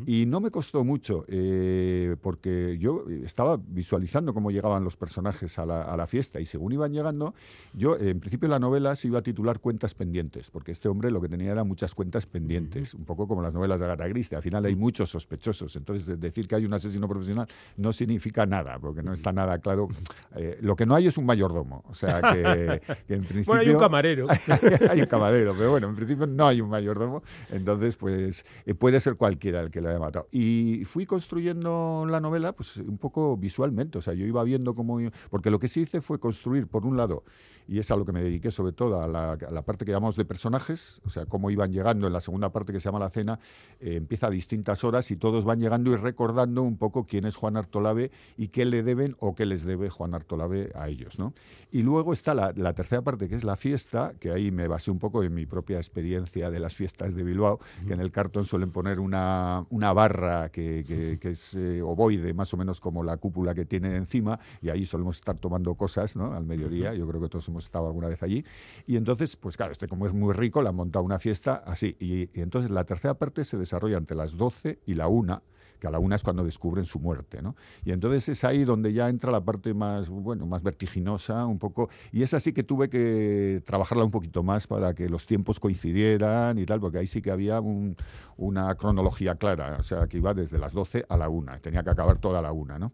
Y 0.06 0.26
no 0.26 0.40
me 0.40 0.50
costó 0.50 0.84
mucho, 0.84 1.24
eh, 1.28 2.16
porque 2.22 2.76
yo 2.80 3.04
estaba 3.24 3.56
visualizando 3.56 4.34
cómo 4.34 4.50
llegaban 4.50 4.82
los 4.82 4.96
personajes 4.96 5.58
a 5.58 5.66
la, 5.66 5.82
a 5.82 5.96
la, 5.96 6.06
fiesta 6.06 6.40
y 6.40 6.46
según 6.46 6.72
iban 6.72 6.92
llegando, 6.92 7.34
yo 7.72 7.96
en 7.96 8.20
principio 8.20 8.48
la 8.48 8.58
novela 8.58 8.96
se 8.96 9.08
iba 9.08 9.18
a 9.20 9.22
titular 9.22 9.60
Cuentas 9.60 9.94
pendientes, 9.94 10.50
porque 10.50 10.72
este 10.72 10.88
hombre 10.88 11.10
lo 11.10 11.20
que 11.20 11.28
tenía 11.28 11.50
era 11.50 11.64
muchas 11.64 11.94
cuentas 11.94 12.26
pendientes 12.26 12.95
un 12.96 13.04
poco 13.04 13.26
como 13.28 13.42
las 13.42 13.52
novelas 13.52 13.78
de 13.78 13.86
Agatha 13.86 14.08
Christie. 14.08 14.36
Al 14.36 14.42
final 14.42 14.64
hay 14.64 14.76
muchos 14.76 15.10
sospechosos. 15.10 15.74
Entonces, 15.76 16.18
decir 16.20 16.48
que 16.48 16.54
hay 16.54 16.64
un 16.64 16.74
asesino 16.74 17.08
profesional 17.08 17.46
no 17.76 17.92
significa 17.92 18.46
nada, 18.46 18.78
porque 18.78 19.02
no 19.02 19.12
está 19.12 19.32
nada 19.32 19.58
claro. 19.58 19.88
Eh, 20.34 20.58
lo 20.60 20.76
que 20.76 20.86
no 20.86 20.94
hay 20.94 21.06
es 21.06 21.18
un 21.18 21.26
mayordomo. 21.26 21.84
O 21.88 21.94
sea, 21.94 22.20
que, 22.20 22.80
en 23.08 23.24
principio... 23.24 23.44
Bueno, 23.56 23.62
hay 23.62 23.70
un 23.70 23.78
camarero. 23.78 24.26
hay 24.90 25.00
un 25.00 25.06
camarero, 25.06 25.54
pero 25.56 25.70
bueno, 25.70 25.88
en 25.88 25.96
principio 25.96 26.26
no 26.26 26.46
hay 26.46 26.60
un 26.60 26.68
mayordomo. 26.68 27.22
Entonces, 27.50 27.96
pues 27.96 28.44
eh, 28.64 28.74
puede 28.74 29.00
ser 29.00 29.16
cualquiera 29.16 29.60
el 29.60 29.70
que 29.70 29.80
lo 29.80 29.88
haya 29.88 29.98
matado. 29.98 30.28
Y 30.32 30.82
fui 30.84 31.06
construyendo 31.06 32.06
la 32.08 32.20
novela, 32.20 32.52
pues 32.52 32.76
un 32.78 32.98
poco 32.98 33.36
visualmente. 33.36 33.98
O 33.98 34.00
sea, 34.00 34.14
yo 34.14 34.26
iba 34.26 34.42
viendo 34.44 34.74
cómo... 34.74 34.98
Porque 35.30 35.50
lo 35.50 35.58
que 35.58 35.68
sí 35.68 35.82
hice 35.82 36.00
fue 36.00 36.18
construir, 36.18 36.66
por 36.66 36.84
un 36.86 36.96
lado, 36.96 37.24
y 37.68 37.78
es 37.78 37.90
a 37.90 37.96
lo 37.96 38.04
que 38.04 38.12
me 38.12 38.22
dediqué 38.22 38.50
sobre 38.50 38.72
todo, 38.72 39.00
a 39.00 39.08
la, 39.08 39.62
parte 39.62 39.84
que 39.84 39.92
llamamos 39.92 40.16
de 40.16 40.24
personajes, 40.24 41.00
o 41.04 41.10
sea, 41.10 41.26
cómo 41.26 41.50
iban 41.50 41.72
llegando 41.72 42.06
en 42.06 42.12
la 42.12 42.20
segunda 42.20 42.50
parte 42.50 42.72
que 42.72 42.80
se 42.80 42.85
llama 42.86 42.98
La 42.98 43.10
Cena, 43.10 43.38
eh, 43.80 43.96
empieza 43.96 44.28
a 44.28 44.30
distintas 44.30 44.84
horas 44.84 45.10
y 45.10 45.16
todos 45.16 45.44
van 45.44 45.60
llegando 45.60 45.92
y 45.92 45.96
recordando 45.96 46.62
un 46.62 46.78
poco 46.78 47.04
quién 47.04 47.26
es 47.26 47.36
Juan 47.36 47.56
Artolave 47.56 48.10
y 48.36 48.48
qué 48.48 48.64
le 48.64 48.82
deben 48.82 49.16
o 49.18 49.34
qué 49.34 49.44
les 49.44 49.64
debe 49.64 49.90
Juan 49.90 50.14
Artolave 50.14 50.70
a 50.74 50.88
ellos, 50.88 51.18
¿no? 51.18 51.34
Y 51.70 51.82
luego 51.82 52.12
está 52.12 52.32
la, 52.34 52.52
tercera 52.72 53.02
parte, 53.02 53.28
que 53.28 53.34
es 53.34 53.44
la 53.44 53.56
fiesta, 53.56 54.14
que 54.18 54.30
ahí 54.30 54.50
me 54.50 54.66
basé 54.66 54.90
un 54.90 54.98
poco 54.98 55.22
en 55.22 55.34
mi 55.34 55.44
propia 55.44 55.76
experiencia 55.76 56.50
de 56.50 56.58
las 56.58 56.74
fiestas 56.74 57.14
de 57.14 57.22
Bilbao, 57.22 57.60
que 57.86 57.92
en 57.92 58.00
el 58.00 58.10
cartón 58.10 58.44
suelen 58.44 58.70
poner 58.70 58.98
una, 58.98 59.66
una 59.70 59.92
barra 59.92 60.48
que, 60.50 61.18
que, 61.20 61.30
es 61.30 61.54
eh, 61.54 61.82
ovoide, 61.82 62.32
más 62.32 62.54
o 62.54 62.56
menos 62.56 62.80
como 62.80 63.02
la 63.02 63.18
cúpula 63.18 63.54
que 63.54 63.66
tiene 63.66 63.94
encima, 63.96 64.38
y 64.62 64.70
ahí 64.70 64.86
solemos 64.86 65.16
estar 65.16 65.36
tomando 65.36 65.74
cosas, 65.74 66.16
¿no? 66.16 66.34
Al 66.34 66.46
mediodía, 66.46 66.94
yo 66.94 67.06
creo 67.06 67.20
que 67.20 67.28
todos 67.28 67.46
hemos 67.48 67.64
estado 67.64 67.88
alguna 67.88 68.08
vez 68.08 68.22
allí. 68.22 68.44
Y 68.86 68.96
entonces, 68.96 69.36
pues 69.36 69.56
claro, 69.56 69.72
este 69.72 69.86
como 69.86 70.06
es 70.06 70.14
muy 70.14 70.32
rico, 70.32 70.62
le 70.62 70.68
han 70.68 70.76
montado 70.76 71.04
una 71.04 71.18
fiesta 71.18 71.62
así. 71.66 71.96
Y, 72.00 72.30
y 72.38 72.42
entonces 72.42 72.70
la 72.76 72.84
tercera 72.84 73.14
parte 73.14 73.44
se 73.44 73.56
desarrolla 73.56 73.96
entre 73.96 74.16
las 74.16 74.36
12 74.36 74.80
y 74.86 74.94
la 74.94 75.08
1 75.08 75.42
que 75.78 75.86
a 75.86 75.90
la 75.90 75.98
una 75.98 76.16
es 76.16 76.22
cuando 76.22 76.44
descubren 76.44 76.84
su 76.84 76.98
muerte, 76.98 77.42
¿no? 77.42 77.56
Y 77.84 77.92
entonces 77.92 78.28
es 78.28 78.44
ahí 78.44 78.64
donde 78.64 78.92
ya 78.92 79.08
entra 79.08 79.30
la 79.30 79.44
parte 79.44 79.74
más, 79.74 80.08
bueno, 80.08 80.46
más 80.46 80.62
vertiginosa, 80.62 81.46
un 81.46 81.58
poco, 81.58 81.88
y 82.12 82.22
es 82.22 82.34
así 82.34 82.52
que 82.52 82.62
tuve 82.62 82.88
que 82.88 83.62
trabajarla 83.64 84.04
un 84.04 84.10
poquito 84.10 84.42
más 84.42 84.66
para 84.66 84.94
que 84.94 85.08
los 85.08 85.26
tiempos 85.26 85.60
coincidieran 85.60 86.58
y 86.58 86.66
tal, 86.66 86.80
porque 86.80 86.98
ahí 86.98 87.06
sí 87.06 87.22
que 87.22 87.30
había 87.30 87.60
una 87.60 88.74
cronología 88.74 89.36
clara, 89.36 89.76
o 89.78 89.82
sea, 89.82 90.06
que 90.06 90.18
iba 90.18 90.34
desde 90.34 90.58
las 90.58 90.72
12 90.72 91.06
a 91.08 91.16
la 91.16 91.28
una, 91.28 91.58
tenía 91.58 91.82
que 91.82 91.90
acabar 91.90 92.18
toda 92.18 92.42
la 92.42 92.52
una, 92.52 92.78
¿no? 92.78 92.92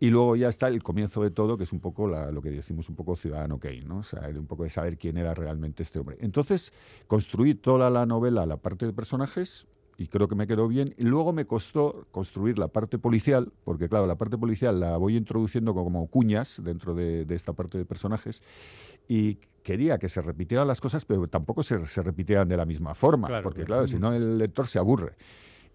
Y 0.00 0.10
luego 0.10 0.36
ya 0.36 0.48
está 0.48 0.68
el 0.68 0.82
comienzo 0.82 1.22
de 1.22 1.30
todo, 1.30 1.56
que 1.56 1.64
es 1.64 1.72
un 1.72 1.80
poco 1.80 2.08
lo 2.08 2.42
que 2.42 2.50
decimos 2.50 2.88
un 2.88 2.94
poco 2.94 3.16
Ciudadano 3.16 3.58
Kane, 3.58 3.82
¿no? 3.82 3.98
O 3.98 4.02
sea, 4.02 4.28
un 4.28 4.46
poco 4.46 4.64
de 4.64 4.70
saber 4.70 4.98
quién 4.98 5.16
era 5.16 5.34
realmente 5.34 5.82
este 5.82 5.98
hombre. 5.98 6.16
Entonces, 6.20 6.72
construí 7.06 7.54
toda 7.54 7.90
la 7.90 8.06
novela, 8.06 8.46
la 8.46 8.56
parte 8.56 8.86
de 8.86 8.92
personajes, 8.92 9.66
y 9.98 10.06
creo 10.06 10.28
que 10.28 10.36
me 10.36 10.46
quedó 10.46 10.68
bien. 10.68 10.94
Y 10.96 11.02
luego 11.02 11.32
me 11.32 11.44
costó 11.44 12.06
construir 12.12 12.56
la 12.56 12.68
parte 12.68 12.98
policial, 12.98 13.52
porque 13.64 13.88
claro, 13.88 14.06
la 14.06 14.14
parte 14.14 14.38
policial 14.38 14.78
la 14.78 14.96
voy 14.96 15.16
introduciendo 15.16 15.74
como 15.74 16.06
cuñas 16.06 16.60
dentro 16.62 16.94
de, 16.94 17.26
esta 17.30 17.52
parte 17.52 17.76
de 17.76 17.84
personajes 17.84 18.42
y 19.08 19.38
quería 19.64 19.98
que 19.98 20.08
se 20.08 20.22
repitieran 20.22 20.68
las 20.68 20.80
cosas, 20.80 21.04
pero 21.04 21.26
tampoco 21.26 21.64
se, 21.64 21.84
se 21.86 22.02
repitieran 22.02 22.48
de 22.48 22.56
la 22.56 22.64
misma 22.64 22.94
forma, 22.94 23.42
porque 23.42 23.64
claro, 23.64 23.88
si 23.88 23.98
no 23.98 24.12
el 24.12 24.38
lector 24.38 24.68
se 24.68 24.78
aburre. 24.78 25.16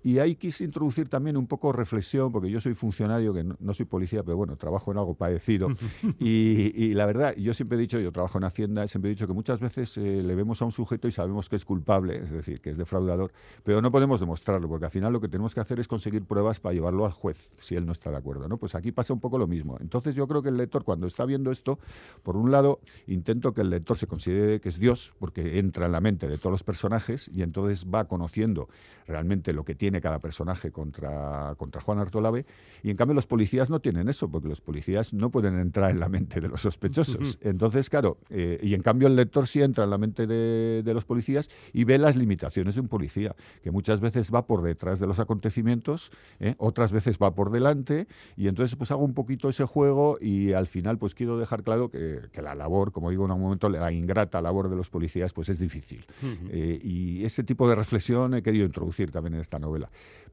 Y 0.03 0.19
ahí 0.19 0.35
quise 0.35 0.65
introducir 0.65 1.07
también 1.07 1.37
un 1.37 1.47
poco 1.47 1.71
reflexión, 1.71 2.31
porque 2.31 2.49
yo 2.49 2.59
soy 2.59 2.73
funcionario, 2.73 3.33
que 3.33 3.43
no, 3.43 3.73
soy 3.73 3.85
policía, 3.85 4.21
pero 4.23 4.35
bueno, 4.35 4.57
trabajo 4.57 4.91
en 4.91 4.97
algo 4.97 5.15
parecido. 5.15 5.69
y, 6.19 6.93
la 6.93 7.05
verdad, 7.05 7.35
yo 7.37 7.53
siempre 7.53 7.77
he 7.77 7.81
dicho, 7.81 7.99
yo 7.99 8.11
trabajo 8.11 8.37
en 8.37 8.43
Hacienda, 8.43 8.87
siempre 8.87 9.09
he 9.09 9.13
dicho 9.13 9.27
que 9.27 9.33
muchas 9.33 9.61
veces 9.61 9.97
eh, 9.97 10.21
le 10.21 10.35
vemos 10.35 10.61
a 10.61 10.65
un 10.65 10.73
sujeto 10.73 11.07
y 11.07 11.11
sabemos 11.11 11.47
que 11.47 11.55
es 11.55 11.63
culpable, 11.63 12.17
es 12.17 12.31
decir, 12.31 12.59
que 12.59 12.71
es 12.71 12.77
defraudador, 12.77 13.31
pero 13.63 13.81
no 13.81 13.91
podemos 13.91 14.19
demostrarlo, 14.19 14.67
porque 14.67 14.85
al 14.85 14.91
final 14.91 15.13
lo 15.13 15.21
que 15.21 15.29
tenemos 15.29 15.53
que 15.53 15.61
hacer 15.61 15.79
es 15.79 15.87
conseguir 15.87 16.23
pruebas 16.23 16.59
para 16.59 16.73
llevarlo 16.73 17.05
al 17.05 17.13
juez, 17.13 17.51
si 17.57 17.75
él 17.75 17.85
no 17.85 17.93
está 17.93 18.11
de 18.11 18.17
acuerdo. 18.17 18.49
¿no? 18.49 18.57
Pues 18.57 18.75
aquí 18.75 18.91
pasa 18.91 19.13
un 19.13 19.21
poco 19.21 19.37
lo 19.37 19.47
mismo. 19.47 19.77
Entonces 19.79 20.15
yo 20.15 20.27
creo 20.27 20.41
que 20.41 20.49
el 20.49 20.57
lector, 20.57 20.83
cuando 20.83 21.07
está 21.07 21.25
viendo 21.25 21.49
esto, 21.49 21.79
por 22.23 22.35
un 22.35 22.51
lado, 22.51 22.81
intento 23.07 23.53
que 23.53 23.61
el 23.61 23.69
lector 23.69 23.97
se 23.97 24.07
considere 24.07 24.59
que 24.59 24.67
es 24.69 24.79
Dios, 24.79 25.13
porque 25.19 25.59
entra 25.59 25.85
en 25.85 25.93
la 25.93 26.01
mente 26.01 26.27
de 26.27 26.37
todos 26.37 26.51
los 26.51 26.63
personajes 26.63 27.29
y 27.33 27.41
entonces 27.41 27.87
va 27.93 28.05
conociendo 28.05 28.67
realmente 29.07 29.53
lo 29.53 29.63
que 29.63 29.75
tiene 29.75 29.92
cada 30.01 30.19
personaje 30.19 30.71
contra, 30.71 31.55
contra 31.57 31.81
Juan 31.81 31.99
Artolave, 31.99 32.45
y 32.81 32.89
en 32.89 32.97
cambio 32.97 33.13
los 33.13 33.27
policías 33.27 33.69
no 33.69 33.79
tienen 33.79 34.09
eso, 34.09 34.29
porque 34.29 34.47
los 34.47 34.61
policías 34.61 35.13
no 35.13 35.29
pueden 35.29 35.59
entrar 35.59 35.91
en 35.91 35.99
la 35.99 36.09
mente 36.09 36.41
de 36.41 36.47
los 36.47 36.61
sospechosos. 36.61 37.39
Entonces, 37.41 37.89
claro, 37.89 38.17
eh, 38.29 38.59
y 38.61 38.73
en 38.73 38.81
cambio 38.81 39.07
el 39.07 39.15
lector 39.15 39.47
sí 39.47 39.61
entra 39.61 39.83
en 39.83 39.89
la 39.89 39.97
mente 39.97 40.27
de, 40.27 40.93
los 40.93 41.05
policías 41.05 41.49
y 41.71 41.85
ve 41.85 41.97
las 41.97 42.15
limitaciones 42.15 42.75
de 42.75 42.81
un 42.81 42.87
policía, 42.87 43.35
que 43.63 43.71
muchas 43.71 43.99
veces 43.99 44.31
va 44.33 44.45
por 44.45 44.61
detrás 44.61 44.99
de 44.99 45.07
los 45.07 45.19
acontecimientos, 45.19 46.11
¿eh? 46.39 46.55
otras 46.57 46.91
veces 46.91 47.17
va 47.21 47.33
por 47.33 47.51
delante, 47.51 48.07
y 48.37 48.47
entonces 48.47 48.75
pues 48.75 48.91
hago 48.91 49.03
un 49.03 49.13
poquito 49.13 49.49
ese 49.49 49.65
juego 49.65 50.17
y 50.21 50.53
al 50.53 50.67
final 50.67 50.97
pues 50.97 51.15
quiero 51.15 51.37
dejar 51.39 51.63
claro 51.63 51.89
que, 51.89 52.21
la 52.43 52.55
labor, 52.55 52.91
como 52.91 53.09
digo 53.09 53.23
en 53.25 53.31
un 53.31 53.41
momento, 53.41 53.69
la 53.69 53.91
ingrata 53.91 54.41
labor 54.41 54.69
de 54.69 54.75
los 54.75 54.89
policías 54.89 55.31
pues 55.31 55.49
es 55.49 55.59
difícil. 55.59 56.05
Eh, 56.49 56.79
y 56.83 57.23
ese 57.23 57.43
tipo 57.43 57.69
de 57.69 57.75
reflexión 57.75 58.33
he 58.33 58.43
querido 58.43 58.65
introducir 58.65 59.11
también 59.11 59.35
en 59.35 59.39
esta 59.39 59.59
novela. 59.59 59.82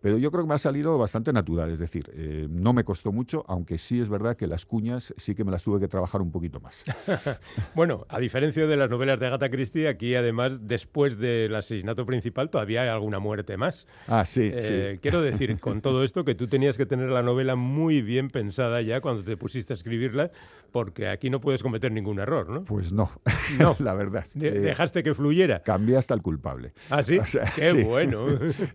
Pero 0.01 0.17
yo 0.17 0.31
creo 0.31 0.45
que 0.45 0.49
me 0.49 0.55
ha 0.55 0.59
salido 0.59 0.97
bastante 0.97 1.33
natural, 1.33 1.71
es 1.71 1.79
decir, 1.79 2.11
eh, 2.15 2.47
no 2.51 2.73
me 2.73 2.85
costó 2.85 3.13
mucho, 3.13 3.45
aunque 3.49 3.77
sí 3.77 4.01
es 4.01 4.09
verdad 4.09 4.37
que 4.37 4.47
las 4.47 4.65
cuñas 4.65 5.13
sí 5.19 5.35
que 5.35 5.45
me 5.45 5.51
las 5.51 5.63
tuve 5.63 5.79
que 5.79 5.89
trabajar 5.89 6.23
un 6.23 6.33
poquito 6.33 6.59
más. 6.59 6.85
bueno, 7.75 8.07
a 8.09 8.19
diferencia 8.19 8.67
de 8.67 8.77
las 8.77 8.89
novelas 8.89 9.21
de 9.21 9.27
Agatha 9.27 9.51
Christie, 9.51 9.89
aquí 9.89 10.15
además, 10.15 10.67
después 10.67 11.19
del 11.19 11.55
asesinato 11.55 12.07
principal, 12.07 12.49
todavía 12.49 12.83
hay 12.83 12.89
alguna 12.89 13.19
muerte 13.19 13.57
más. 13.59 13.87
Ah, 14.07 14.25
sí, 14.25 14.51
eh, 14.53 14.99
Quiero 15.03 15.21
decir, 15.21 15.61
con 15.61 15.83
todo 15.83 16.03
esto, 16.03 16.25
que 16.25 16.35
tú 16.35 16.47
tenías 16.49 16.79
que 16.79 16.87
tener 16.87 17.11
la 17.11 17.23
novela 17.23 17.55
muy 17.55 18.01
bien 18.01 18.31
pensada 18.31 18.81
ya 18.81 19.03
cuando 19.03 19.23
te 19.23 19.37
pusiste 19.37 19.75
a 19.75 19.77
escribirla, 19.77 20.31
porque 20.73 21.09
aquí 21.09 21.29
no 21.29 21.41
puedes 21.41 21.63
cometer 21.63 21.93
ningún 21.93 22.21
error, 22.21 22.49
¿no? 22.49 22.65
Pues 22.65 22.91
no, 22.93 23.11
no, 23.59 23.77
la 23.81 23.95
verdad. 23.95 24.25
Eh, 24.35 24.51
dejaste 24.51 25.03
que 25.03 25.15
fluyera. 25.15 25.63
Cambié 25.63 25.99
hasta 25.99 26.15
el 26.15 26.23
culpable. 26.23 26.73
Ah, 26.89 27.03
sí. 27.03 27.19
Qué 27.57 27.73
bueno. 27.85 28.27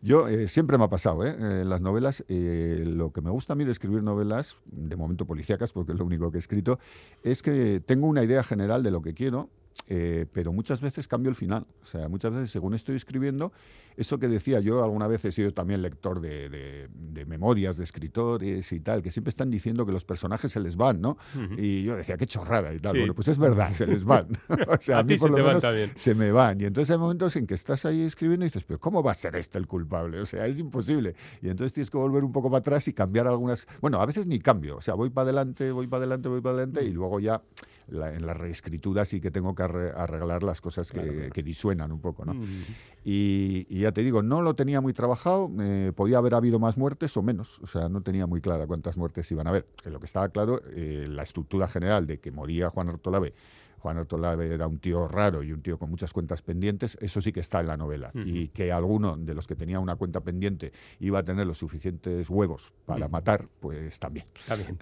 Yo 0.03 0.27
siempre 0.48 0.64
me 0.65 0.84
ha 0.84 0.89
pasado 0.89 1.25
¿eh? 1.25 1.36
En 1.62 1.69
las 1.69 1.81
novelas, 1.81 2.24
eh, 2.27 2.84
lo 2.86 3.12
que 3.12 3.22
me 3.22 3.29
gusta 3.29 3.53
a 3.53 3.55
mí 3.55 3.63
de 3.63 3.72
escribir 3.72 4.03
novelas, 4.03 4.57
de 4.65 4.95
momento 4.95 5.25
policíacas, 5.25 5.72
porque 5.72 5.93
es 5.93 5.98
lo 5.98 6.05
único 6.05 6.31
que 6.31 6.38
he 6.38 6.39
escrito, 6.39 6.79
es 7.24 7.41
que 7.41 7.81
tengo 7.86 8.07
una 8.07 8.24
idea 8.24 8.43
general 8.43 8.84
de 8.84 8.91
lo 8.91 9.01
que 9.01 9.13
quiero 9.13 9.50
eh, 9.88 10.25
pero 10.32 10.51
muchas 10.51 10.82
veces 10.82 11.08
cambio 11.08 11.29
el 11.29 11.36
final. 11.36 11.65
O 11.82 11.86
sea, 11.86 12.08
muchas 12.10 12.34
veces 12.34 12.50
según 12.50 12.74
estoy 12.74 12.96
escribiendo, 12.96 13.51
eso 13.98 14.17
que 14.17 14.27
decía 14.27 14.60
yo, 14.60 14.84
alguna 14.84 15.08
vez 15.08 15.24
he 15.25 15.32
sido 15.32 15.51
también 15.51 15.82
lector 15.82 16.22
de, 16.22 16.89
memorias 17.27 17.77
de 17.77 17.84
escritores 17.84 18.72
y 18.72 18.79
tal, 18.79 19.01
que 19.01 19.12
siempre 19.12 19.29
están 19.29 19.50
diciendo 19.50 19.86
que 19.86 19.91
los 19.91 20.03
personajes 20.03 20.51
se 20.51 20.60
les 20.60 20.75
van, 20.75 21.01
¿no? 21.01 21.17
Y 21.58 21.84
yo 21.84 21.96
decía, 21.96 22.17
qué 22.17 22.25
chorrada 22.25 22.74
y 22.74 22.79
tal. 22.79 22.98
Bueno, 22.98 23.13
pues 23.13 23.27
es 23.27 23.38
verdad, 23.38 23.74
se 23.74 23.86
les 23.86 24.03
van. 24.03 24.27
o 24.67 24.77
sea, 24.79 25.00
a, 25.00 25.03
mí 25.03 25.17
por 25.17 25.29
lo 25.29 25.38
menos 25.38 25.63
se 25.96 26.15
me 26.15 26.32
van. 26.32 26.60
Y 26.62 26.65
entonces 26.65 26.91
hay 26.91 26.98
momentos 26.98 27.36
en 27.36 27.48
que 27.48 27.53
estás 27.53 27.86
ahí 27.86 28.01
escribiendo 28.01 28.46
y 28.46 28.48
dices, 28.48 28.63
pero 28.63 28.79
¿cómo 28.79 29.03
va 29.03 29.12
a 29.12 29.15
ser 29.15 29.36
este 29.36 29.58
el 29.58 29.67
culpable? 29.67 30.20
O 30.20 30.25
sea, 30.25 30.48
es 30.48 30.60
imposible. 30.60 31.15
Y 31.41 31.50
entonces 31.50 31.74
tienes 31.74 31.89
que 31.89 31.98
volver 31.98 32.24
un 32.24 32.32
poco 32.32 32.50
para 32.50 32.60
atrás 32.60 32.88
y 32.88 32.94
cambiar 32.94 33.27
algunas... 33.27 33.67
Bueno, 33.82 34.01
a 34.01 34.05
veces 34.05 34.27
ni 34.27 34.39
cambio. 34.39 34.77
O 34.77 34.82
sea, 34.82 34.96
voy 34.96 35.10
para 35.10 35.25
adelante, 35.25 35.72
voy 35.72 35.88
para 35.88 36.00
adelante, 36.01 36.29
voy 36.29 36.41
para 36.41 36.55
adelante 36.55 36.84
y 36.84 36.91
luego 36.91 37.20
ya 37.20 37.41
en 37.88 38.25
la 38.25 38.34
reescritura 38.34 39.05
sí 39.05 39.22
que 39.22 39.32
tengo 39.32 39.53
que 39.53 39.63
arreglar 39.65 40.43
las 40.43 40.62
cosas 40.62 40.91
que, 40.91 41.43
disuenan 41.43 41.91
un 41.91 42.00
poco, 42.00 42.25
¿no? 42.25 42.34
Mm. 42.34 42.45
Y, 43.03 43.79
ya 43.79 43.91
te 43.91 44.01
digo, 44.01 44.24
no 44.24 44.41
lo 44.41 44.55
tenía 44.55 44.81
muy 44.81 44.93
trabajado, 44.93 45.51
eh, 45.60 45.91
podía 45.95 46.17
haber 46.17 46.34
habido 46.34 46.60
más 46.60 46.77
muertes 46.77 47.15
o 47.17 47.22
menos, 47.22 47.60
o 47.60 47.67
sea, 47.67 47.89
no 47.89 48.01
tenía 48.01 48.25
muy 48.25 48.41
clara 48.41 48.65
cuántas 48.65 48.98
muertes 48.98 49.31
iban 49.31 49.48
a 49.48 49.51
haber. 49.51 49.67
lo 49.86 50.00
que 50.00 50.05
estaba 50.05 50.29
claro, 50.29 50.62
eh, 50.75 51.05
la 51.10 51.24
estructura 51.24 51.67
general 51.67 52.07
de 52.07 52.19
que 52.19 52.31
moría 52.31 52.69
Juan 52.69 52.89
Artolave 52.89 53.34
Juan 53.86 54.00
Artolave 54.00 54.51
era 54.51 54.65
un 54.65 54.80
tío 54.80 55.08
raro 55.08 55.44
y 55.44 55.51
un 55.51 55.62
tío 55.62 55.77
con 55.77 55.92
muchas 55.92 56.12
cuentas 56.12 56.42
pendientes, 56.42 56.98
eso 57.01 57.22
sí 57.22 57.32
que 57.32 57.39
está 57.39 57.60
en 57.60 57.68
la 57.68 57.77
novela. 57.77 58.10
Y 58.15 58.48
que 58.48 58.72
alguno 58.72 59.15
de 59.15 59.36
los 59.36 59.46
que 59.46 59.56
tenía 59.56 59.80
una 59.80 59.96
cuenta 59.96 60.22
pendiente 60.22 60.72
iba 61.00 61.20
a 61.20 61.24
tener 61.24 61.46
los 61.46 61.60
suficientes 61.60 62.27
huevos 62.27 62.72
para 62.88 63.08
matar, 63.08 63.46
pues 63.60 64.00
también. 64.00 64.25
También. 64.48 64.75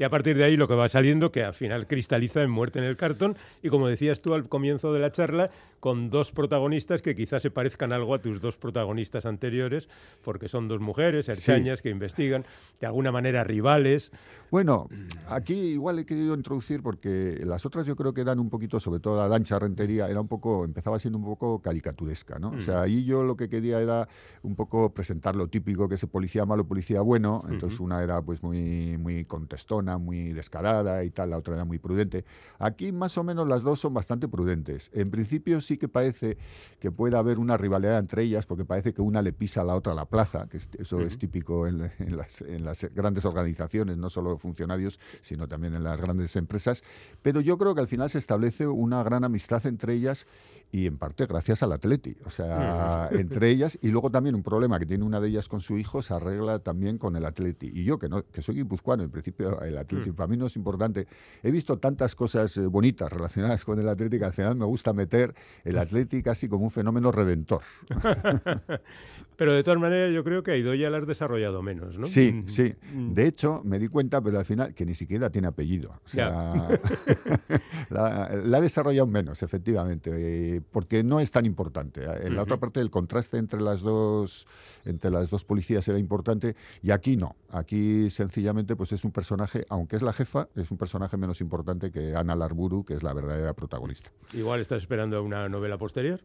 Y 0.00 0.02
a 0.02 0.10
partir 0.10 0.36
de 0.36 0.42
ahí 0.42 0.56
lo 0.56 0.66
que 0.66 0.74
va 0.74 0.88
saliendo, 0.88 1.30
que 1.30 1.44
al 1.44 1.54
final 1.54 1.86
cristaliza 1.86 2.42
en 2.42 2.50
muerte 2.50 2.80
en 2.80 2.86
el 2.86 2.96
cartón, 2.96 3.36
y 3.62 3.68
como 3.68 3.86
decías 3.86 4.18
tú 4.18 4.34
al 4.34 4.48
comienzo 4.48 4.92
de 4.92 4.98
la 4.98 5.12
charla, 5.12 5.48
con 5.78 6.08
dos 6.08 6.32
protagonistas 6.32 7.02
que 7.02 7.14
quizás 7.14 7.42
se 7.42 7.50
parezcan 7.50 7.92
algo 7.92 8.14
a 8.14 8.18
tus 8.18 8.40
dos 8.40 8.56
protagonistas 8.56 9.26
anteriores, 9.26 9.90
porque 10.22 10.48
son 10.48 10.66
dos 10.66 10.80
mujeres, 10.80 11.28
herchañas, 11.28 11.82
que 11.82 11.90
investigan, 11.90 12.46
de 12.80 12.86
alguna 12.86 13.12
manera 13.12 13.44
rivales. 13.44 14.10
Bueno, 14.50 14.88
aquí 15.28 15.52
igual 15.52 15.98
he 15.98 16.06
querido 16.06 16.34
introducir, 16.34 16.82
porque 16.82 17.38
las 17.44 17.66
otras 17.66 17.86
yo 17.86 17.96
creo 17.96 18.14
que 18.14 18.23
dan 18.24 18.40
un 18.40 18.50
poquito, 18.50 18.80
sobre 18.80 19.00
todo 19.00 19.16
la 19.18 19.28
lancha 19.28 19.58
rentería, 19.58 20.08
era 20.08 20.20
un 20.20 20.28
poco, 20.28 20.64
empezaba 20.64 20.98
siendo 20.98 21.18
un 21.18 21.24
poco 21.24 21.60
caricaturesca, 21.60 22.38
¿no? 22.38 22.50
O 22.50 22.60
sea, 22.60 22.78
mm. 22.78 22.82
ahí 22.82 23.04
yo 23.04 23.22
lo 23.22 23.36
que 23.36 23.48
quería 23.48 23.80
era 23.80 24.08
un 24.42 24.56
poco 24.56 24.92
presentar 24.92 25.36
lo 25.36 25.48
típico 25.48 25.88
que 25.88 25.96
es 25.96 26.04
policía 26.06 26.44
malo, 26.46 26.66
policía 26.66 27.00
bueno, 27.00 27.42
entonces 27.48 27.80
una 27.80 28.02
era 28.02 28.22
pues 28.22 28.42
muy, 28.42 28.96
muy 28.98 29.24
contestona, 29.24 29.98
muy 29.98 30.32
descarada 30.32 31.04
y 31.04 31.10
tal, 31.10 31.30
la 31.30 31.38
otra 31.38 31.54
era 31.54 31.64
muy 31.64 31.78
prudente. 31.78 32.24
Aquí 32.58 32.92
más 32.92 33.18
o 33.18 33.24
menos 33.24 33.48
las 33.48 33.62
dos 33.62 33.80
son 33.80 33.94
bastante 33.94 34.28
prudentes. 34.28 34.90
En 34.94 35.10
principio 35.10 35.60
sí 35.60 35.76
que 35.76 35.88
parece 35.88 36.36
que 36.78 36.90
puede 36.90 37.16
haber 37.16 37.38
una 37.38 37.56
rivalidad 37.56 37.98
entre 37.98 38.22
ellas, 38.22 38.46
porque 38.46 38.64
parece 38.64 38.92
que 38.92 39.02
una 39.02 39.22
le 39.22 39.32
pisa 39.32 39.62
a 39.62 39.64
la 39.64 39.74
otra 39.74 39.94
la 39.94 40.06
plaza, 40.06 40.48
que 40.48 40.58
eso 40.78 41.00
es 41.00 41.18
típico 41.18 41.66
en, 41.66 41.90
las, 42.16 42.86
grandes 42.94 43.24
organizaciones, 43.24 43.96
no 43.96 44.10
solo 44.10 44.36
funcionarios, 44.38 44.98
sino 45.22 45.48
también 45.48 45.74
en 45.74 45.82
las 45.82 46.00
grandes 46.00 46.36
empresas. 46.36 46.82
Pero 47.22 47.40
yo 47.40 47.58
creo 47.58 47.74
que 47.74 47.80
al 47.80 47.88
final 47.88 48.10
se 48.14 48.18
establece 48.20 48.68
una 48.68 49.02
gran 49.02 49.24
amistad 49.24 49.66
entre 49.66 49.94
ellas 49.94 50.28
y 50.74 50.88
en 50.88 50.98
parte 50.98 51.26
gracias 51.26 51.62
al 51.62 51.70
Atleti. 51.70 52.16
O 52.24 52.30
sea, 52.30 53.08
entre 53.12 53.48
ellas, 53.48 53.78
y 53.80 53.90
luego 53.90 54.10
también 54.10 54.34
un 54.34 54.42
problema 54.42 54.80
que 54.80 54.86
tiene 54.86 55.04
una 55.04 55.20
de 55.20 55.28
ellas 55.28 55.48
con 55.48 55.60
su 55.60 55.78
hijo 55.78 56.02
se 56.02 56.12
arregla 56.12 56.58
también 56.58 56.98
con 56.98 57.14
el 57.14 57.24
Atleti. 57.24 57.70
Y 57.72 57.84
yo, 57.84 57.96
que, 57.96 58.08
no, 58.08 58.24
que 58.26 58.42
soy 58.42 58.56
guipuzcoano, 58.56 59.04
en 59.04 59.10
principio 59.10 59.62
el 59.62 59.78
Atleti 59.78 60.10
para 60.10 60.26
mí 60.26 60.36
no 60.36 60.46
es 60.46 60.56
importante. 60.56 61.06
He 61.44 61.52
visto 61.52 61.78
tantas 61.78 62.16
cosas 62.16 62.56
eh, 62.56 62.66
bonitas 62.66 63.12
relacionadas 63.12 63.64
con 63.64 63.78
el 63.78 63.88
Atleti 63.88 64.18
que 64.18 64.24
al 64.24 64.32
final 64.32 64.56
me 64.56 64.64
gusta 64.64 64.92
meter 64.92 65.32
el 65.62 65.78
Atleti 65.78 66.24
casi 66.24 66.48
como 66.48 66.64
un 66.64 66.72
fenómeno 66.72 67.12
redentor. 67.12 67.62
pero 69.36 69.54
de 69.54 69.62
todas 69.62 69.78
maneras 69.78 70.12
yo 70.12 70.24
creo 70.24 70.42
que 70.42 70.50
a 70.50 70.56
Idoya 70.56 70.90
la 70.90 70.98
has 70.98 71.06
desarrollado 71.06 71.62
menos, 71.62 71.98
¿no? 71.98 72.06
Sí, 72.06 72.32
mm, 72.32 72.48
sí. 72.48 72.74
Mm. 72.92 73.12
De 73.12 73.28
hecho, 73.28 73.62
me 73.62 73.78
di 73.78 73.86
cuenta, 73.86 74.20
pero 74.20 74.40
al 74.40 74.44
final, 74.44 74.74
que 74.74 74.84
ni 74.84 74.96
siquiera 74.96 75.30
tiene 75.30 75.46
apellido. 75.46 76.00
O 76.04 76.08
sea, 76.08 76.52
la, 77.90 78.30
la, 78.44 78.58
ha 78.58 78.60
desarrollado 78.60 79.06
menos, 79.06 79.40
efectivamente, 79.44 80.10
eh, 80.12 80.62
porque 80.70 81.02
no 81.02 81.20
es 81.20 81.30
tan 81.30 81.46
importante. 81.46 82.04
En 82.04 82.36
la 82.36 82.42
otra 82.42 82.58
parte, 82.58 82.80
el 82.80 82.90
contraste 82.90 83.38
entre 83.38 83.60
las 83.60 83.82
dos, 83.82 84.46
entre 84.84 85.10
las 85.10 85.30
dos 85.30 85.44
policías 85.44 85.86
era 85.88 85.98
importante 85.98 86.56
y 86.82 86.90
aquí 86.90 87.16
no. 87.16 87.36
Aquí 87.50 88.10
sencillamente 88.10 88.76
pues 88.76 88.92
es 88.92 89.04
un 89.04 89.12
personaje, 89.12 89.64
aunque 89.68 89.96
es 89.96 90.02
la 90.02 90.12
jefa, 90.12 90.48
es 90.54 90.70
un 90.70 90.76
personaje 90.76 91.16
menos 91.16 91.40
importante 91.40 91.90
que 91.90 92.14
Ana 92.14 92.34
Larburu, 92.34 92.84
que 92.84 92.94
es 92.94 93.02
la 93.02 93.12
verdadera 93.14 93.54
protagonista. 93.54 94.10
Igual 94.32 94.60
estás 94.60 94.82
esperando 94.82 95.22
una 95.22 95.48
novela 95.48 95.78
posterior. 95.78 96.20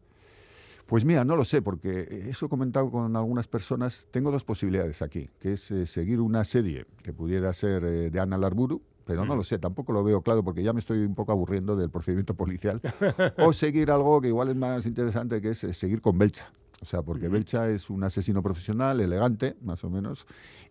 Pues 0.90 1.06
mira, 1.06 1.24
no 1.24 1.36
lo 1.36 1.46
sé, 1.46 1.62
porque 1.62 2.26
eso 2.30 2.48
he 2.48 2.50
comentado 2.50 2.90
con 2.90 3.16
algunas 3.16 3.48
personas. 3.48 4.08
Tengo 4.10 4.32
dos 4.32 4.44
posibilidades 4.44 5.04
aquí, 5.04 5.30
que 5.40 5.54
es 5.54 5.70
eh, 5.70 5.86
seguir 5.86 6.20
una 6.20 6.44
serie 6.44 6.88
que 7.04 7.14
pudiera 7.14 7.54
ser 7.54 7.84
eh, 7.84 8.10
de 8.10 8.20
Ana 8.20 8.40
Larburu, 8.40 8.82
pero 9.10 9.26
no 9.26 9.36
lo 9.36 9.44
sé, 9.44 9.58
tampoco 9.58 9.92
lo 9.92 10.04
veo 10.04 10.22
claro 10.22 10.44
porque 10.44 10.62
ya 10.62 10.72
me 10.72 10.80
estoy 10.80 11.00
un 11.00 11.16
poco 11.16 11.32
aburriendo 11.32 11.76
del 11.76 11.90
procedimiento 11.90 12.36
policial. 12.36 12.80
o 13.40 13.52
seguir 13.54 13.90
algo 13.90 14.22
que 14.22 14.28
igual 14.28 14.50
es 14.50 14.56
más 14.56 14.86
interesante, 14.86 15.42
que 15.42 15.50
es 15.50 15.64
eh, 15.64 15.74
seguir 15.74 16.00
con 16.00 16.20
Belcha 16.20 16.54
O 16.80 16.86
sea, 16.86 17.02
porque 17.02 17.28
Belcha 17.28 17.68
es 17.70 17.90
un 17.90 18.04
asesino 18.04 18.44
profesional, 18.44 19.02
elegante, 19.02 19.58
más 19.64 19.84
o 19.84 19.90
menos, 19.90 20.28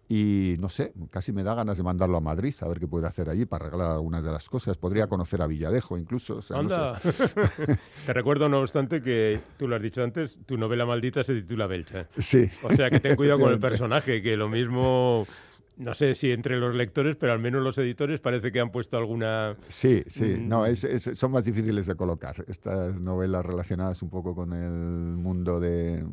y 0.09 0.55
no 0.61 0.69
sé, 0.69 0.93
casi 1.11 1.33
me 1.33 1.43
da 1.43 1.57
ganas 1.57 1.79
de 1.79 1.83
mandarlo 1.83 2.17
a 2.17 2.21
Madrid 2.21 2.55
a 2.61 2.69
ver 2.69 2.79
qué 2.79 2.87
puede 2.87 3.09
hacer 3.09 3.29
allí 3.29 3.45
para 3.45 3.67
arreglar 3.67 3.91
algunas 3.91 4.23
de 4.23 4.31
las 4.31 4.49
cosas. 4.49 4.79
Podría 4.79 5.09
conocer 5.09 5.43
a 5.43 5.49
Villadejo 5.49 5.99
incluso. 5.99 6.39
Anda. 6.55 7.01
Te 8.07 8.13
recuerdo, 8.13 8.49
no 8.49 8.61
obstante, 8.61 9.03
que 9.03 9.41
tú 9.59 9.67
lo 9.67 9.75
has 9.75 9.83
dicho 9.83 10.05
antes, 10.05 10.39
tu 10.47 10.57
novela 10.57 10.87
maldita 10.87 11.25
se 11.25 11.35
titula 11.35 11.67
Belcha. 11.67 12.07
Sí. 12.19 12.49
O 12.63 12.73
sea, 12.73 12.89
que 12.89 13.01
ten 13.01 13.17
cuidado 13.17 13.41
con 13.41 13.53
el 13.53 13.59
personaje, 13.59 14.23
que 14.23 14.37
lo 14.37 14.49
mismo 14.49 15.27
no 15.79 15.95
sé 15.95 16.15
si 16.15 16.33
entre 16.33 16.59
los 16.59 16.75
lectores, 16.75 17.17
pero 17.17 17.33
al 17.33 17.39
menos 17.39 17.63
los 17.63 17.79
editores 17.79 18.21
parece 18.21 18.51
que 18.51 18.61
han 18.61 18.71
puesto 18.71 18.97
alguna... 18.97 19.57
Sí, 19.69 20.03
sí, 20.07 20.25
mm. 20.25 20.49
no, 20.49 20.65
son 21.15 21.31
más 21.31 21.45
difíciles 21.45 21.87
de 21.87 21.95
colocar. 21.95 22.45
Estas 22.49 23.01
novelas 23.01 23.47
relacionadas 23.47 24.03
un 24.03 24.11
poco 24.11 24.35
con 24.35 24.53
el 24.53 25.17
mundo 25.17 25.61
de, 25.61 26.05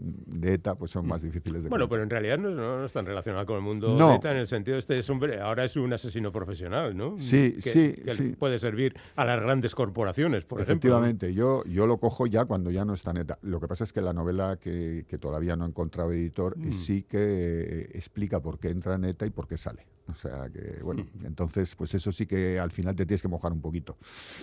ETA, 0.44 0.76
pues 0.76 0.92
son 0.92 1.08
más 1.08 1.24
difíciles 1.24 1.64
de 1.64 1.70
Bueno, 1.70 1.88
colocar. 1.88 1.90
pero 1.90 2.04
en 2.04 2.10
realidad 2.10 2.38
no, 2.38 2.86
están 2.86 3.06
relacionadas 3.06 3.48
con 3.48 3.56
el 3.56 3.64
mundo 3.64 3.96
de 3.96 4.16
ETA 4.16 4.32
en 4.32 4.38
el 4.38 4.48
sentido 4.48 4.76
de 4.76 4.80
este 4.80 5.12
hombre, 5.12 5.42
ahora 5.42 5.66
es 5.66 5.76
un 5.76 5.92
asesino 5.94 6.32
profesional, 6.32 6.96
¿no? 6.96 7.18
Sí, 7.18 7.56
sí, 7.60 7.94
que 7.94 8.36
puede 8.38 8.60
servir 8.60 8.96
a 9.16 9.26
las 9.26 9.42
grandes 9.42 9.74
corporaciones, 9.74 10.46
por 10.46 10.62
Efectivamente, 10.62 11.28
ejemplo. 11.28 11.64
yo, 11.64 11.72
yo 11.72 11.88
lo 11.88 11.98
cojo 11.98 12.28
ya 12.28 12.46
cuando 12.46 12.72
ya 12.72 12.86
no 12.86 12.94
está 12.94 13.12
en 13.12 13.18
ETA. 13.18 13.40
Lo 13.42 13.60
que 13.60 13.68
pasa 13.68 13.84
es 13.84 13.92
que 13.92 14.02
la 14.02 14.14
novela 14.14 14.58
que, 14.58 15.06
todavía 15.20 15.56
no 15.56 15.66
he 15.66 15.70
encontrado 15.70 16.12
editor 16.12 16.58
mm. 16.58 16.74
sí 16.74 17.04
que 17.04 17.90
explica 17.94 18.42
por 18.42 18.60
qué 18.60 18.70
entra 18.70 18.96
en 18.96 19.06
ETA 19.06 19.26
y 19.26 19.30
por 19.30 19.48
qué 19.48 19.55
sale. 19.58 19.86
O 20.08 20.14
sea 20.14 20.50
que, 20.54 20.84
bueno, 20.84 21.08
entonces, 21.24 21.76
pues 21.76 21.94
eso 21.96 22.12
sí 22.12 22.28
que 22.28 22.60
al 22.60 22.72
final 22.72 22.96
te 22.96 23.06
tienes 23.06 23.22
que 23.22 23.28
mojar 23.28 23.52
un 23.52 23.62
poquito. 23.62 23.98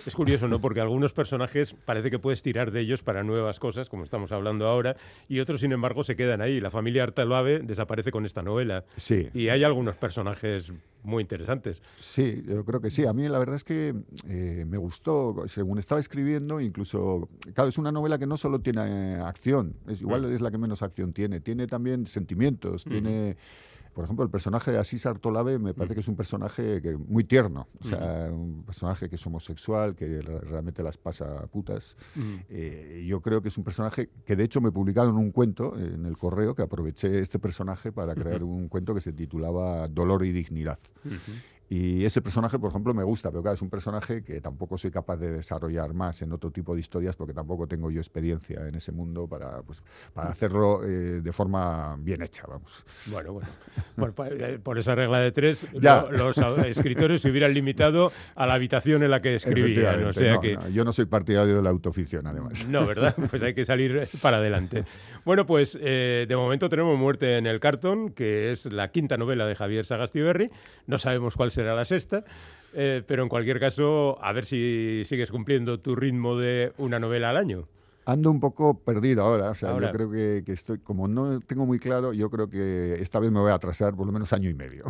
Es 0.05 0.13
curioso, 0.13 0.47
¿no? 0.47 0.59
Porque 0.59 0.81
algunos 0.81 1.13
personajes 1.13 1.73
parece 1.85 2.11
que 2.11 2.19
puedes 2.19 2.41
tirar 2.41 2.71
de 2.71 2.81
ellos 2.81 3.01
para 3.01 3.23
nuevas 3.23 3.59
cosas, 3.59 3.87
como 3.87 4.03
estamos 4.03 4.31
hablando 4.31 4.67
ahora, 4.67 4.97
y 5.29 5.39
otros, 5.39 5.61
sin 5.61 5.71
embargo, 5.71 6.03
se 6.03 6.15
quedan 6.15 6.41
ahí. 6.41 6.59
La 6.59 6.69
familia 6.69 7.03
Artaloave 7.03 7.59
desaparece 7.59 8.11
con 8.11 8.25
esta 8.25 8.41
novela. 8.41 8.83
Sí. 8.97 9.29
Y 9.33 9.49
hay 9.49 9.63
algunos 9.63 9.95
personajes 9.95 10.73
muy 11.03 11.21
interesantes. 11.21 11.81
Sí, 11.99 12.43
yo 12.45 12.65
creo 12.65 12.81
que 12.81 12.89
sí. 12.89 13.05
A 13.05 13.13
mí 13.13 13.27
la 13.29 13.39
verdad 13.39 13.55
es 13.55 13.63
que 13.63 13.93
eh, 14.27 14.65
me 14.67 14.77
gustó, 14.77 15.45
según 15.47 15.79
estaba 15.79 15.99
escribiendo, 15.99 16.59
incluso, 16.59 17.29
claro, 17.53 17.69
es 17.69 17.77
una 17.77 17.91
novela 17.91 18.17
que 18.19 18.27
no 18.27 18.35
solo 18.37 18.59
tiene 18.59 19.15
acción, 19.15 19.75
es, 19.87 20.01
igual 20.01 20.23
mm. 20.23 20.33
es 20.33 20.41
la 20.41 20.51
que 20.51 20.57
menos 20.57 20.81
acción 20.81 21.13
tiene, 21.13 21.39
tiene 21.39 21.67
también 21.67 22.05
sentimientos, 22.05 22.85
tiene 22.85 23.37
por 23.93 24.05
ejemplo, 24.05 24.23
el 24.25 24.31
personaje 24.31 24.71
de 24.71 24.77
Asís 24.77 25.05
Artolave 25.05 25.59
me 25.59 25.73
parece 25.73 25.93
mm. 25.93 25.95
que 25.95 26.01
es 26.01 26.07
un 26.07 26.15
personaje 26.15 26.81
que, 26.81 26.97
muy 26.97 27.23
tierno, 27.23 27.67
o 27.79 27.87
sea, 27.87 28.29
un 28.31 28.63
personaje 28.63 29.09
que 29.09 29.15
es 29.15 29.25
homosexual, 29.25 29.95
que 29.95 30.21
realmente 30.21 30.83
las 30.83 30.97
pasa 30.97 31.45
putas. 31.47 31.95
Eh, 32.49 33.05
yo 33.07 33.21
creo 33.21 33.41
que 33.41 33.49
es 33.49 33.57
un 33.57 33.63
personaje 33.63 34.09
que 34.25 34.35
de 34.35 34.43
hecho 34.43 34.61
me 34.61 34.71
publicaron 34.71 35.17
un 35.17 35.31
cuento 35.31 35.77
en 35.77 36.05
el 36.05 36.17
correo 36.17 36.55
que 36.55 36.63
aproveché 36.63 37.19
este 37.19 37.39
personaje 37.39 37.91
para 37.91 38.15
crear 38.15 38.43
un 38.43 38.67
cuento 38.67 38.93
que 38.93 39.01
se 39.01 39.13
titulaba 39.13 39.87
Dolor 39.87 40.25
y 40.25 40.31
Dignidad. 40.31 40.79
Y 41.75 42.05
ese 42.05 42.21
personaje, 42.21 42.59
por 42.59 42.69
ejemplo, 42.69 42.93
me 42.93 43.03
gusta, 43.03 43.31
pero 43.31 43.41
claro, 43.41 43.55
es 43.55 43.61
un 43.63 43.69
personaje 43.71 44.23
que 44.23 44.39
tampoco 44.39 44.77
soy 44.77 44.91
capaz 44.91 45.17
de 45.17 45.31
desarrollar 45.31 45.91
más 45.95 46.21
en 46.21 46.31
otro 46.31 46.51
tipo 46.51 46.75
de 46.75 46.81
historias 46.81 47.15
porque 47.15 47.33
tampoco 47.33 47.65
tengo 47.65 47.89
yo 47.89 47.99
experiencia 47.99 48.67
en 48.67 48.75
ese 48.75 48.91
mundo 48.91 49.27
para, 49.27 49.63
pues, 49.63 49.83
para 50.13 50.29
hacerlo 50.29 50.85
eh, 50.85 51.21
de 51.21 51.33
forma 51.33 51.95
bien 51.97 52.21
hecha, 52.21 52.43
vamos. 52.47 52.85
Bueno, 53.07 53.41
bueno, 53.97 54.13
por, 54.61 54.77
esa 54.77 54.93
regla 54.93 55.17
de 55.17 55.31
tres, 55.31 55.65
los 55.73 56.37
escritores 56.63 57.23
se 57.23 57.31
hubieran 57.31 57.55
limitado 57.55 58.11
a 58.35 58.45
la 58.45 58.53
habitación 58.53 59.01
en 59.01 59.09
la 59.09 59.23
que 59.23 59.33
escribían. 59.33 60.05
O 60.05 60.13
sea 60.13 60.39
que... 60.39 60.55
yo 60.71 60.83
no 60.83 60.93
soy 60.93 61.05
partidario 61.05 61.55
de 61.55 61.63
la 61.63 61.71
autoficción, 61.71 62.27
además. 62.27 62.67
No, 62.67 62.85
¿verdad? 62.85 63.15
Pues 63.31 63.41
hay 63.41 63.55
que 63.55 63.65
salir 63.65 64.07
para 64.21 64.37
adelante. 64.37 64.83
Bueno, 65.25 65.47
pues 65.47 65.75
eh, 65.81 66.27
de 66.29 66.35
momento 66.35 66.69
tenemos 66.69 66.99
Muerte 66.99 67.37
en 67.37 67.47
el 67.47 67.59
cartón, 67.59 68.09
que 68.09 68.51
es 68.51 68.71
la 68.71 68.91
quinta 68.91 69.17
novela 69.17 69.47
de 69.47 69.55
Javier 69.55 69.85
Sagastiberri. 69.85 70.51
No 70.85 70.99
sabemos 70.99 71.35
cuál 71.35 71.49
será 71.49 71.62
a 71.67 71.75
la 71.75 71.85
sexta. 71.85 72.23
Eh, 72.73 73.03
pero 73.05 73.23
en 73.23 73.29
cualquier 73.29 73.59
caso, 73.59 74.17
a 74.21 74.31
ver 74.31 74.45
si 74.45 75.03
sigues 75.05 75.29
cumpliendo 75.29 75.79
tu 75.79 75.95
ritmo 75.95 76.37
de 76.37 76.73
una 76.77 76.99
novela 76.99 77.29
al 77.29 77.37
año. 77.37 77.67
Ando 78.05 78.31
un 78.31 78.39
poco 78.39 78.79
perdido 78.79 79.23
ahora, 79.23 79.51
o 79.51 79.55
sea, 79.55 79.79
yo 79.79 79.89
creo 79.91 80.11
que, 80.11 80.43
estoy, 80.47 80.79
como 80.79 81.07
no 81.07 81.39
tengo 81.39 81.65
muy 81.65 81.79
claro, 81.79 82.11
yo 82.11 82.29
creo 82.29 82.49
que 82.49 82.95
esta 82.99 83.19
vez 83.19 83.31
me 83.31 83.39
voy 83.39 83.51
a 83.51 83.53
atrasar 83.53 83.95
por 83.95 84.05
lo 84.05 84.11
menos 84.11 84.33
año 84.33 84.49
y 84.49 84.53
medio. 84.53 84.85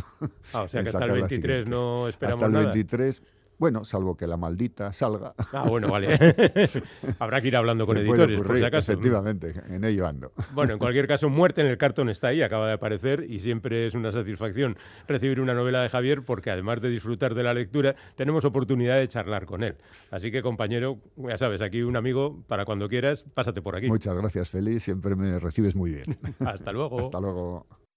Ah, 0.52 0.64
o 0.64 0.68
sea 0.68 0.82
que 0.82 0.90
hasta 0.90 1.06
el 1.06 1.12
23 1.12 1.68
no 1.68 2.08
esperamos 2.08 2.42
nada. 2.42 2.58
Hasta 2.58 2.70
el 2.70 2.76
23 2.76 3.24
bueno, 3.58 3.84
salvo 3.84 4.16
que 4.16 4.28
la 4.28 4.38
maldita 4.38 4.92
salga. 4.94 5.34
Ah, 5.52 5.66
bueno, 5.68 5.88
vale. 5.88 6.18
Habrá 7.20 7.42
que 7.42 7.48
ir 7.48 7.56
hablando 7.56 7.86
con 7.86 7.98
editores, 7.98 8.42
por 8.42 8.58
si 8.58 8.64
acaso. 8.64 8.92
Efectivamente, 8.92 9.54
en 9.70 9.84
ello 9.84 10.08
ando. 10.08 10.32
Bueno, 10.54 10.74
en 10.74 10.80
cualquier 10.80 11.08
caso, 11.08 11.30
Muerte 11.44 11.62
en 11.62 11.68
el 11.68 11.78
cartón 11.78 12.10
está 12.10 12.30
ahí, 12.30 12.42
acaba 12.42 12.68
de 12.68 12.74
aparecer, 12.74 13.26
y 13.30 13.40
siempre 13.40 13.88
es 13.88 13.94
una 13.94 14.12
satisfacción 14.12 14.78
recibir 15.08 15.40
una 15.40 15.54
novela 15.54 15.82
de 15.82 15.90
Javier, 15.90 16.24
porque 16.24 16.52
además 16.52 16.82
de 16.82 16.90
disfrutar 16.90 17.36
de 17.36 17.44
la 17.44 17.54
lectura, 17.54 17.96
tenemos 18.16 18.46
oportunidad 18.46 18.98
de 18.98 19.08
charlar 19.08 19.46
con 19.46 19.64
él. 19.64 19.76
Así 20.12 20.32
que, 20.32 20.42
compañero, 20.42 21.00
ya 21.18 21.38
sabes, 21.38 21.62
aquí 21.62 21.82
un 21.82 21.96
amigo, 21.96 22.44
para 22.48 22.66
cuando 22.66 22.90
quieras, 22.90 23.24
pásate 23.34 23.62
por 23.62 23.76
aquí. 23.76 23.88
Muchas 23.88 24.16
gracias, 24.16 24.50
Félix, 24.50 24.84
siempre 24.84 25.16
me 25.16 25.40
recibes 25.40 25.76
muy 25.76 25.92
bien. 25.92 26.18
Hasta 26.40 26.72
luego. 26.72 27.00
Hasta 27.02 27.20
luego. 27.20 27.66